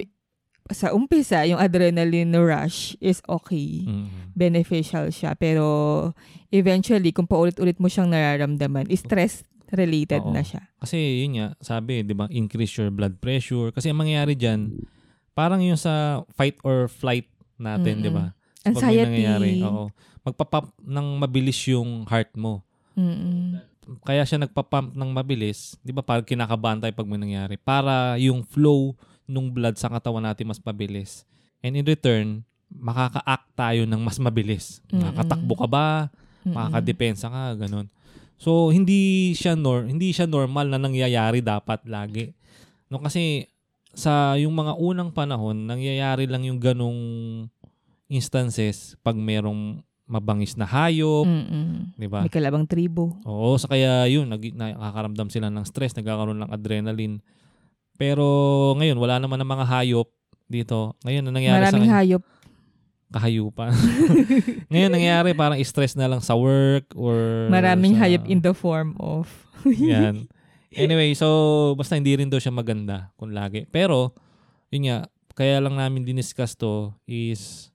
[0.73, 3.85] sa umpisa, yung adrenaline rush is okay.
[3.85, 4.33] Mm.
[4.33, 5.37] Beneficial siya.
[5.37, 6.09] Pero,
[6.49, 10.33] eventually, kung paulit-ulit mo siyang nararamdaman, stress-related Oo.
[10.33, 10.65] na siya.
[10.81, 13.69] Kasi yun nga, sabi, di ba, increase your blood pressure.
[13.69, 14.73] Kasi ang mangyayari dyan,
[15.37, 17.29] parang yung sa fight or flight
[17.61, 18.07] natin, Mm-mm.
[18.09, 18.25] di ba?
[18.61, 19.05] Pag Anxiety.
[19.09, 19.89] nangyayari, oo.
[20.21, 22.61] Magpapump ng mabilis yung heart mo.
[22.93, 23.57] Mm-mm.
[24.05, 27.57] Kaya siya nagpapump ng mabilis, di ba, parang kinakabahan tayo pag may nangyari.
[27.57, 28.93] Para yung flow
[29.25, 31.25] ng blood sa katawan natin mas mabilis.
[31.65, 34.79] And in return, makaka-act tayo ng mas mabilis.
[34.87, 35.01] Mm-mm.
[35.01, 35.87] Makakatakbo ka ba?
[36.41, 36.53] Mm-mm.
[36.57, 37.89] makakadepensa ka, ganun.
[38.41, 42.33] So, hindi siya nor hindi siya normal na nangyayari dapat lagi.
[42.89, 43.45] No kasi
[43.93, 46.99] sa yung mga unang panahon, nangyayari lang yung ganong
[48.11, 51.23] instances pag merong mabangis na hayop.
[51.95, 52.27] 'di ba?
[52.27, 53.15] May kalabang tribo.
[53.23, 57.23] Oo, sa kaya yun, nag, nakakaramdam sila ng stress, nagkakaroon ng adrenaline.
[57.95, 58.27] Pero
[58.75, 60.11] ngayon, wala naman ng mga hayop
[60.51, 60.99] dito.
[61.07, 62.23] Ngayon, ang nangyari sa Maraming hayop.
[63.11, 63.71] kahayupan.
[64.71, 68.99] ngayon, nangyari parang stress na lang sa work or Maraming sa- hayop in the form
[68.99, 69.31] of...
[69.67, 70.27] Yan.
[70.71, 71.27] Anyway, so
[71.75, 73.67] basta hindi rin daw siya maganda kung lagi.
[73.67, 74.15] Pero,
[74.71, 74.97] yun nga,
[75.35, 77.70] kaya lang namin diniscuss to is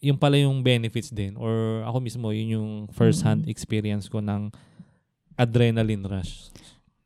[0.00, 3.52] yung pala yung benefits din or ako mismo yun yung first hand Mm.
[3.52, 4.48] experience ko ng
[5.36, 6.48] adrenaline rush.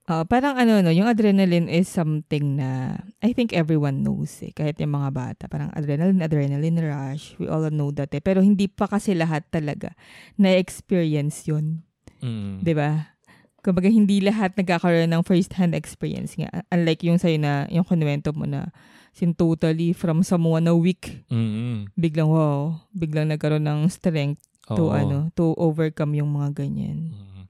[0.05, 4.53] Ah, parang ano, no, yung adrenaline is something na I think everyone knows eh.
[4.53, 5.45] Kahit yung mga bata.
[5.49, 7.32] Parang adrenaline, adrenaline rush.
[7.40, 8.20] We all know that eh.
[8.20, 9.97] Pero hindi pa kasi lahat talaga
[10.36, 11.88] na-experience yun.
[12.20, 12.61] Mm.
[12.61, 13.16] 'di ba?
[13.64, 16.53] Kumbaga hindi lahat nagkakaroon ng first-hand experience nga.
[16.68, 18.68] Unlike yung sa'yo na, yung kunwento mo na
[19.15, 21.87] sin totally from someone na weak, Mm-mm.
[21.95, 24.93] biglang wow, biglang nagkaroon ng strength to Oo.
[24.93, 27.15] ano, to overcome yung mga ganyan.
[27.15, 27.47] Mm.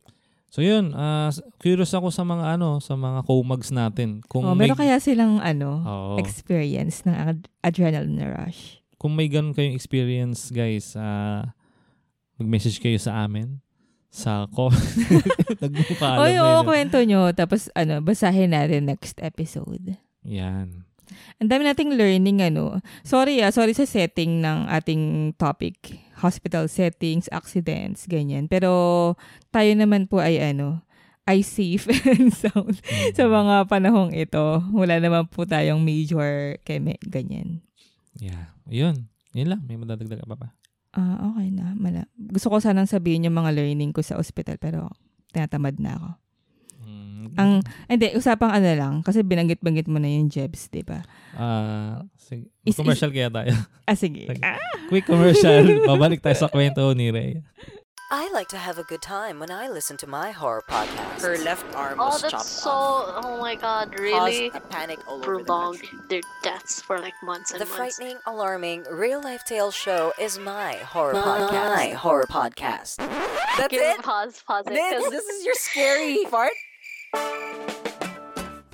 [0.52, 4.22] So yun, ah, curious ako sa mga ano, sa mga co-mags natin.
[4.28, 6.14] Kung Oh, may, meron kaya silang ano, Oo.
[6.20, 8.78] experience ng ad- adrenaline rush.
[8.94, 11.50] kung may ganun kayong experience, guys, ah,
[12.36, 13.58] mag-message kayo sa amin
[14.08, 14.70] sa ko.
[15.62, 17.34] Nagmukha Oy, oo, kwento nyo.
[17.34, 19.98] Tapos, ano, basahin natin next episode.
[20.22, 20.86] Yan.
[21.42, 22.78] Ang dami nating learning, ano.
[23.02, 26.00] Sorry ah, sorry sa setting ng ating topic.
[26.22, 28.46] Hospital settings, accidents, ganyan.
[28.46, 29.14] Pero
[29.50, 30.84] tayo naman po ay ano,
[31.24, 32.80] ay safe and sound
[33.16, 34.60] sa mga panahong ito.
[34.72, 37.64] Wala naman po tayong major keme, ganyan.
[38.16, 38.54] Yeah.
[38.68, 39.10] Yun.
[39.34, 39.60] Yun lang.
[39.66, 40.48] May madadagdag pa ba?
[40.94, 41.74] Ah, okay na.
[41.74, 42.06] Mala.
[42.14, 44.94] Gusto ko sanang sabihin yung mga learning ko sa ospital pero
[45.34, 46.08] tinatamad na ako.
[47.30, 47.50] Mm, Ang
[47.88, 51.00] hindi usapang ano lang kasi binanggit-banggit mo na yung Jebs, 'di ba?
[51.34, 52.50] ah, sige.
[52.64, 53.52] Is- commercial kaya tayo.
[53.88, 54.24] Ah sige.
[54.28, 54.40] Sige.
[54.40, 55.64] Ah, Quick commercial.
[55.84, 57.40] Babalik tayo sa kwento ni Ray.
[58.14, 61.24] I like to have a good time when I listen to my horror podcast.
[61.24, 62.70] Her left arm Oh, was that's chopped so.
[62.70, 63.24] off.
[63.26, 64.52] Oh my god, really?
[64.52, 65.98] Caused a panic all over the Prolonged country.
[66.12, 67.74] their deaths for like months and The months.
[67.98, 71.74] frightening, alarming, real-life tale show is my horror My podcast.
[71.74, 73.02] My horror podcast.
[73.58, 73.98] That's Give it.
[74.04, 74.78] Pause, pause it.
[74.78, 76.54] This, 'cause- this is your scary part.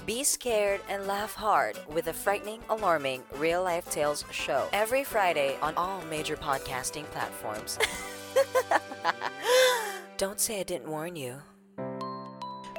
[0.06, 5.56] Be scared and laugh hard with the frightening, alarming, real life tales show every Friday
[5.62, 7.78] on all major podcasting platforms.
[10.16, 11.36] Don't say I didn't warn you.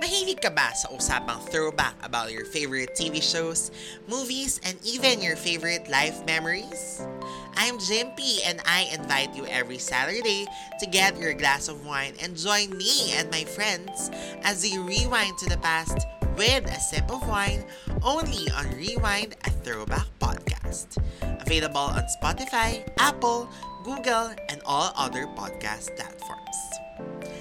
[0.01, 3.69] Mahilig ka ba sa usapang throwback about your favorite TV shows,
[4.09, 7.05] movies, and even your favorite life memories?
[7.53, 10.49] I'm Jimpy and I invite you every Saturday
[10.81, 14.09] to get your glass of wine and join me and my friends
[14.41, 16.01] as we rewind to the past
[16.33, 17.61] with a sip of wine
[18.01, 20.97] only on Rewind a Throwback Podcast.
[21.45, 23.45] Available on Spotify, Apple,
[23.85, 26.57] Google, and all other podcast platforms.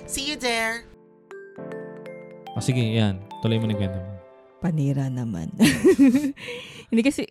[0.05, 0.85] See you there!
[2.61, 3.17] O sige, yan.
[3.41, 4.21] Tuloy mo na kwento mo.
[4.61, 5.49] panira naman.
[6.93, 7.25] Hindi kasi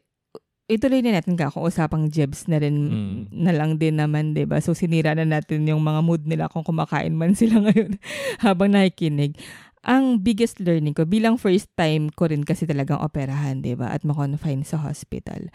[0.66, 3.20] ituloy na natin ka kung usapang Jebs na rin Mm.
[3.30, 4.58] na lang din naman, 'di ba?
[4.58, 8.02] So sinira na natin yung mga mood nila kung kumakain man sila ngayon
[8.42, 9.38] habang nakikinig.
[9.80, 13.94] Ang biggest learning ko bilang first time ko rin kasi talagang operahan, 'di ba?
[13.94, 15.54] At ma-confine sa hospital.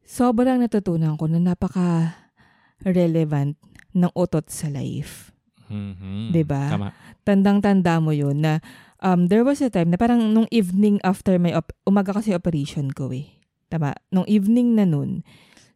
[0.00, 2.14] Sobrang natutunan ko na napaka
[2.80, 3.58] relevant
[3.92, 5.34] ng utot sa life.
[5.68, 6.32] Mhm.
[6.32, 6.64] Diba?
[6.72, 6.88] Tama.
[7.28, 8.64] tandang-tanda mo yun na
[9.04, 12.88] um, there was a time na parang nung evening after my, op- umaga kasi operation
[12.88, 13.28] ko eh.
[13.68, 13.92] Tama?
[14.08, 15.20] Nung evening na nun,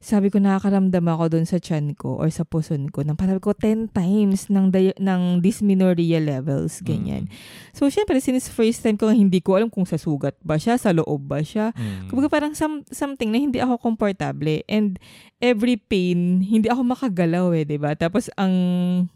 [0.03, 3.55] sabi ko nakakaramdam ako doon sa chan ko or sa puson ko ng parang ko
[3.55, 7.31] 10 times ng, di- ng dysmenorrhea levels, ganyan.
[7.71, 10.91] So, syempre, since first time ko, hindi ko alam kung sa sugat ba siya, sa
[10.91, 11.71] loob ba siya.
[11.79, 12.11] Mm.
[12.11, 14.99] Kumbaga parang some, something na hindi ako komportable and
[15.39, 17.95] every pain, hindi ako makagalaw eh, 'di ba?
[17.95, 18.55] Tapos ang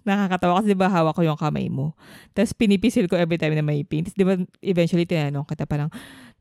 [0.02, 1.94] nakakatawa kasi 'di ba hawak ko yung kamay mo.
[2.30, 4.06] Tapos pinipisil ko every time na may pain.
[4.06, 5.90] Tapos 'di ba eventually tinanong kita parang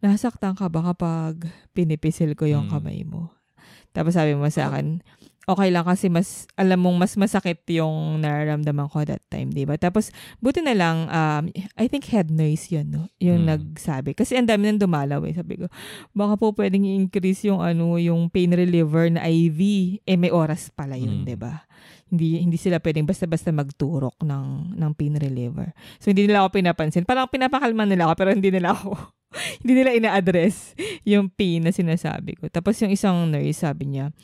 [0.02, 2.74] nasaktan ka ba kapag pinipisil ko yung Mm.
[2.74, 3.30] kamay mo?
[3.96, 5.00] Tapos sabi mo sa akin,
[5.46, 9.78] okay lang kasi mas, alam mong mas masakit yung nararamdaman ko that time, di ba?
[9.78, 10.10] Tapos,
[10.41, 11.43] buti na lang, um,
[11.78, 13.06] I think head noise yun, no?
[13.22, 13.50] Yung Mm.
[13.54, 14.18] nagsabi.
[14.18, 15.38] Kasi ang dami nang dumalaw eh.
[15.38, 15.70] Sabi ko,
[16.18, 19.62] baka po pwedeng i-increase yung ano, yung pain reliever na IV.
[20.02, 21.26] Eh, may oras pala yun, Mm.
[21.30, 21.62] di ba?
[22.10, 25.78] Hindi, hindi sila pwedeng basta-basta magturok ng, ng pain reliever.
[26.02, 27.06] So, hindi nila ako pinapansin.
[27.06, 28.98] Parang pinapakalman nila ako, pero hindi nila ako,
[29.63, 32.47] hindi nila ina-address yung pain na sinasabi ko.
[32.47, 34.15] Tapos yung isang nurse, sabi niya,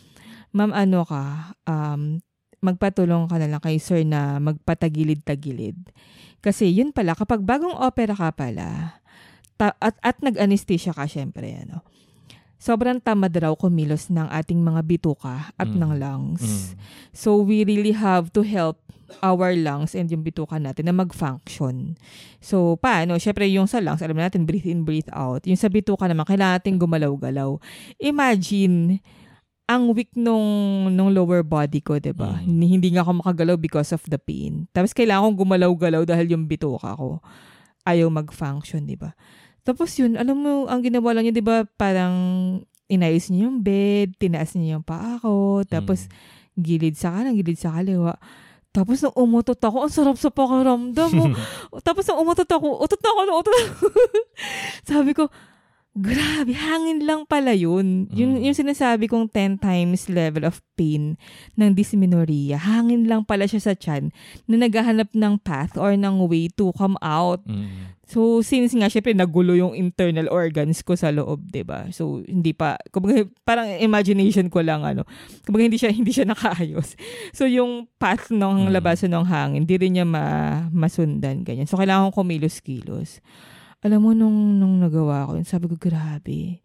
[0.52, 2.20] Ma'am, ano ka, um,
[2.60, 5.80] magpatulong ka na lang kay sir na magpatagilid-tagilid.
[6.44, 9.00] Kasi yun pala, kapag bagong opera ka pala,
[9.56, 11.86] ta- at, at nag-anesthesia ka, syempre, ano,
[12.62, 15.80] sobrang tamad raw kumilos ng ating mga bituka at Mm.
[15.82, 16.46] ng lungs.
[16.46, 16.70] Mm.
[17.10, 18.78] So, we really have to help
[19.26, 21.98] our lungs and yung bituka natin na mag-function.
[22.40, 23.18] So, paano?
[23.18, 25.44] Syempre, yung sa lungs, alam natin, breathe in, breathe out.
[25.50, 27.58] Yung sa bituka naman, kailangan natin gumalaw-galaw.
[28.00, 29.02] Imagine,
[29.66, 32.40] ang weak nung, nung lower body ko, 'di ba?
[32.40, 32.44] Mm.
[32.44, 34.68] Hindi, hindi nga ako makagalaw because of the pain.
[34.76, 37.24] Tapos kailangan kong gumalaw-galaw dahil yung bituka ko
[37.88, 39.16] ayaw mag-function, 'di ba?
[39.62, 42.16] Tapos yun, alam mo, ang ginawa lang niya, 'di ba, parang
[42.92, 46.12] inayos niya yung bed, tinaas niya yung paa ko, tapos
[46.60, 48.20] gilid sa kanan, gilid sa kaliwa.
[48.72, 51.36] Tapos nung umutot ako, ang sarap sa pakiramdam mo.
[51.88, 53.88] Tapos nung umutot ako, utot na ako, utot ako.
[54.96, 55.28] Sabi ko,
[55.92, 58.08] grabe, hangin lang pala yun.
[58.16, 58.44] Yung, Mm.
[58.48, 61.20] yung sinasabi kong 10 times level of pain
[61.54, 64.08] ng dysmenorrhea, hangin lang pala siya sa chan
[64.48, 67.44] na naghahanap ng path or ng way to come out.
[67.44, 67.92] Mm.
[68.08, 72.76] So, since nga, syempre, nagulo yung internal organs ko sa loob, ba So, hindi pa,
[72.92, 75.04] kumbaga, parang imagination ko lang, ano,
[75.44, 76.96] kumbaga, hindi siya, hindi siya nakaayos.
[77.32, 78.72] So, yung path ng Mm.
[78.76, 80.24] labasan ng hangin, hindi rin niya ma,
[80.72, 81.68] masundan, ganyan.
[81.68, 83.20] So, kailangan kong kumilos-kilos.
[83.82, 86.62] Alam mo, nung, nung nagawa ko, yun, sabi ko, grabe.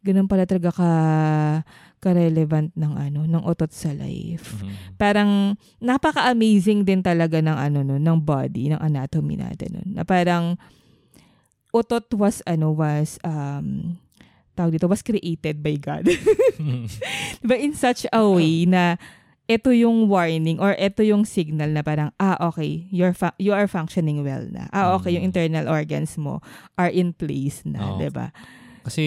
[0.00, 0.90] Ganun pala talaga ka,
[2.00, 4.72] ka-relevant ng ano, ng otot sa life Mm.
[4.96, 5.30] parang
[5.78, 9.88] napaka-amazing din talaga ng ano no, ng body, ng anatomy natin nun.
[10.00, 10.56] Na parang
[11.70, 13.94] utot was ano was um
[14.56, 16.08] tawag dito was created by God.
[17.44, 18.96] diba in such a way na
[19.50, 23.66] ito yung warning or ito yung signal na parang ah okay you're fa- you are
[23.66, 25.30] functioning well na ah okay yung Mm.
[25.30, 26.38] internal organs mo
[26.76, 27.98] are in place na Oo.
[27.98, 28.30] 'di ba
[28.80, 29.04] Kasi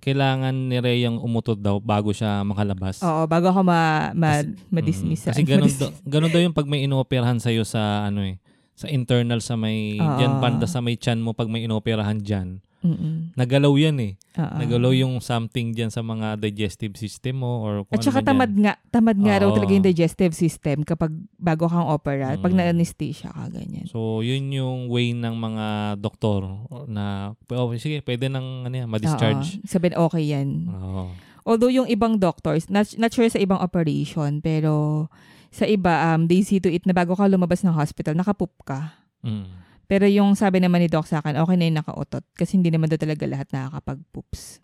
[0.00, 3.04] kailangan ni Reyang umutod daw bago siya makalabas.
[3.04, 4.40] Oo, bago ako ma, ma,
[4.72, 5.28] ma-dismiss.
[5.28, 8.40] Mm, kasi ganun, daw, ganun daw yung pag may inooperahan sa'yo sa ano eh,
[8.72, 10.16] sa internal sa may, Oo.
[10.16, 12.64] dyan banda sa may chan mo pag may inooperahan dyan.
[12.82, 13.32] Mm-mm.
[13.32, 14.12] Nagalaw yan eh.
[14.34, 14.56] Oo.
[14.58, 18.50] Nagalaw yung something dyan sa mga digestive system mo or kung At saka ano tamad
[18.50, 18.62] dyan.
[18.64, 19.54] nga, tamad nga raw Oo.
[19.54, 22.58] talaga yung digestive system kapag bago kang opera, pag Mm.
[22.58, 23.86] na-anesthesia ka, ganyan.
[23.86, 25.66] So, yun yung way ng mga
[25.96, 26.42] doktor
[26.86, 29.58] na, oh, sige, pwede nang ano yan, ma-discharge.
[29.58, 29.64] Oo.
[29.64, 30.48] Sabihin, okay yan.
[30.68, 31.14] Oo.
[31.42, 35.06] Although yung ibang doctors, not, not sure sa ibang operation, pero
[35.50, 38.98] sa iba, um, they see to it na bago ka lumabas ng hospital, nakapoop ka.
[39.22, 39.46] Mm.
[39.92, 42.24] Pero yung sabi naman ni Doc sa akin, okay na yung nakautot.
[42.32, 44.56] Kasi hindi naman daw talaga lahat nakakapag-poops.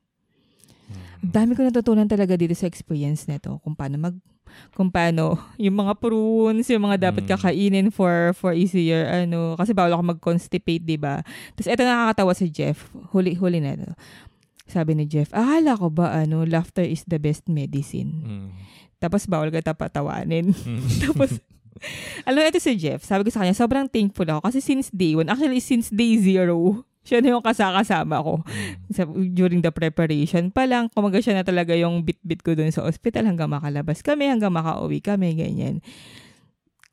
[1.20, 4.16] Ang dami ko natutunan talaga dito sa experience nito kung paano mag
[4.72, 7.31] kung paano yung mga prunes, yung mga dapat Mm.
[7.37, 11.20] kakainin for for easier ano kasi bawal ako mag-constipate, 'di ba?
[11.53, 13.93] Tapos eto nakakatawa si Jeff, huli-huli na to.
[14.64, 18.24] Sabi ni Jeff, akala ko ba ano, laughter is the best medicine.
[18.24, 18.49] Mm.
[18.97, 20.57] Tapos bawal ka tapatawanin.
[20.57, 20.81] Mm.
[21.05, 21.37] Tapos
[22.26, 25.14] alam mo, ito si Jeff, sabi ko sa kanya, sobrang thankful ako kasi since day
[25.16, 28.45] one, actually since day zero, siya na yung kasakasama ko.
[28.93, 32.85] Sa, during the preparation pa lang, kumaga siya na talaga yung bit-bit ko dun sa
[32.85, 35.81] hospital hanggang makalabas kami, hanggang makauwi kami, ganyan.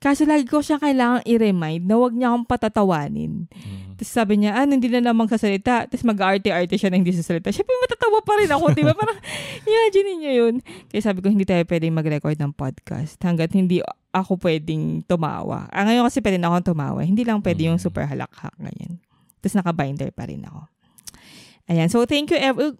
[0.05, 3.49] Kaso lagi ko siya kailangang i-remind na wag niya akong patatawanin.
[3.97, 5.89] Tapos sabi niya, ah, hindi na naman sasalita.
[5.89, 7.49] Tapos mag-arte-arte siya na hindi sasalita.
[7.49, 8.93] Siyempre, matatawa pa rin ako, di ba?
[8.93, 9.17] Parang,
[9.65, 10.53] imagine niyo yun.
[10.93, 13.81] Kaya sabi ko, hindi tayo pwedeng mag-record ng podcast hanggat hindi
[14.13, 15.65] ako pwedeng tumawa.
[15.73, 17.01] Ah, ngayon kasi pwede na akong tumawa.
[17.01, 19.01] Hindi lang pwede yung super halakhak, ganyan.
[19.41, 20.69] Tapos naka-binder pa rin ako.
[21.65, 21.89] Ayan.
[21.89, 22.77] So, thank you, ev-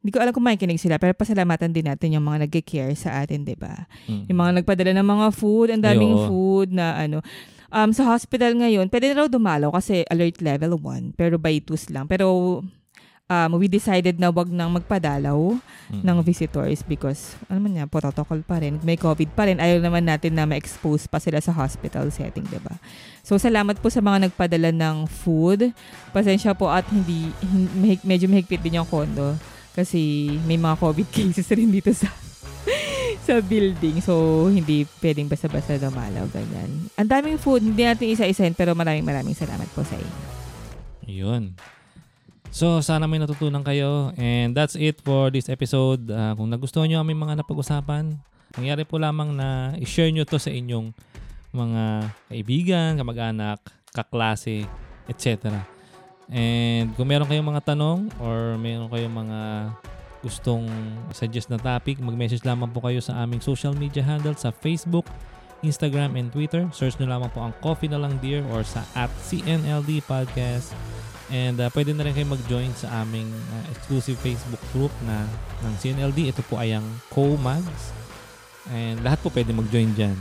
[0.00, 3.44] hindi ko alam kung makikinig sila, pero pasalamatan din natin yung mga nag-care sa atin,
[3.44, 3.84] di ba?
[4.08, 4.24] Mm.
[4.26, 6.26] Yung mga nagpadala ng mga food, ang daming Ay, oo.
[6.26, 7.18] food na ano.
[7.68, 11.86] Um, sa hospital ngayon, pwede na raw dumalaw kasi alert level 1, pero by twos
[11.86, 12.08] lang.
[12.08, 12.26] Pero
[13.26, 15.54] um, we decided na wag nang magpadalaw
[15.90, 16.06] Mm.
[16.06, 18.78] ng visitors because ano man yan, protocol pa rin.
[18.80, 19.58] May COVID pa rin.
[19.58, 22.78] Ayaw naman natin na ma-expose pa sila sa hospital setting, di ba?
[23.20, 25.74] So, salamat po sa mga nagpadala ng food.
[26.08, 29.34] Pasensya po at hindi, hin- mahig- medyo mahigpit din yung kondo
[29.74, 32.10] kasi may mga COVID cases rin dito sa
[33.26, 34.02] sa building.
[34.02, 36.90] So, hindi pwedeng basta-basta dumalaw, ganyan.
[36.98, 40.18] Ang daming food, hindi natin isa-isahin, pero maraming maraming salamat po sa inyo.
[41.10, 41.54] Yun.
[42.50, 44.10] So, sana may natutunan kayo.
[44.18, 46.10] And that's it for this episode.
[46.10, 48.18] Ah, kung nagustuhan nyo aming mga napag-usapan,
[48.58, 50.90] nangyari po lamang na i-share nyo to sa inyong
[51.54, 53.62] mga kaibigan, kamag-anak,
[53.94, 54.66] kaklase,
[55.06, 55.62] etc.
[56.30, 59.38] And kung meron kayong mga tanong or meron kayong mga
[60.22, 60.70] gustong
[61.10, 65.10] suggest na topic, mag-message lamang po kayo sa aming social media handles sa Facebook,
[65.66, 66.70] Instagram, and Twitter.
[66.70, 70.70] Search nyo lamang po ang Coffee na lang Dear or sa at CNLD Podcast.
[71.30, 75.26] And uh, pwede na rin kayo mag-join sa aming uh, exclusive Facebook group na
[75.62, 76.30] ng CNLD.
[76.30, 77.94] Ito po ay ang Co-Mags.
[78.70, 80.18] And lahat po pwede mag-join dyan.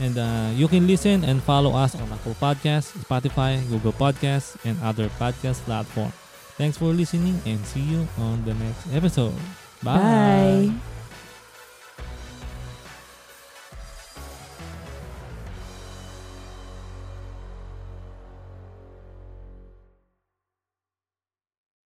[0.00, 4.80] And uh, you can listen and follow us on Apple Podcasts, Spotify, Google Podcasts, and
[4.82, 6.14] other podcast platforms.
[6.56, 9.34] Thanks for listening and see you on the next episode.
[9.82, 10.72] Bye.
[10.72, 10.99] Bye.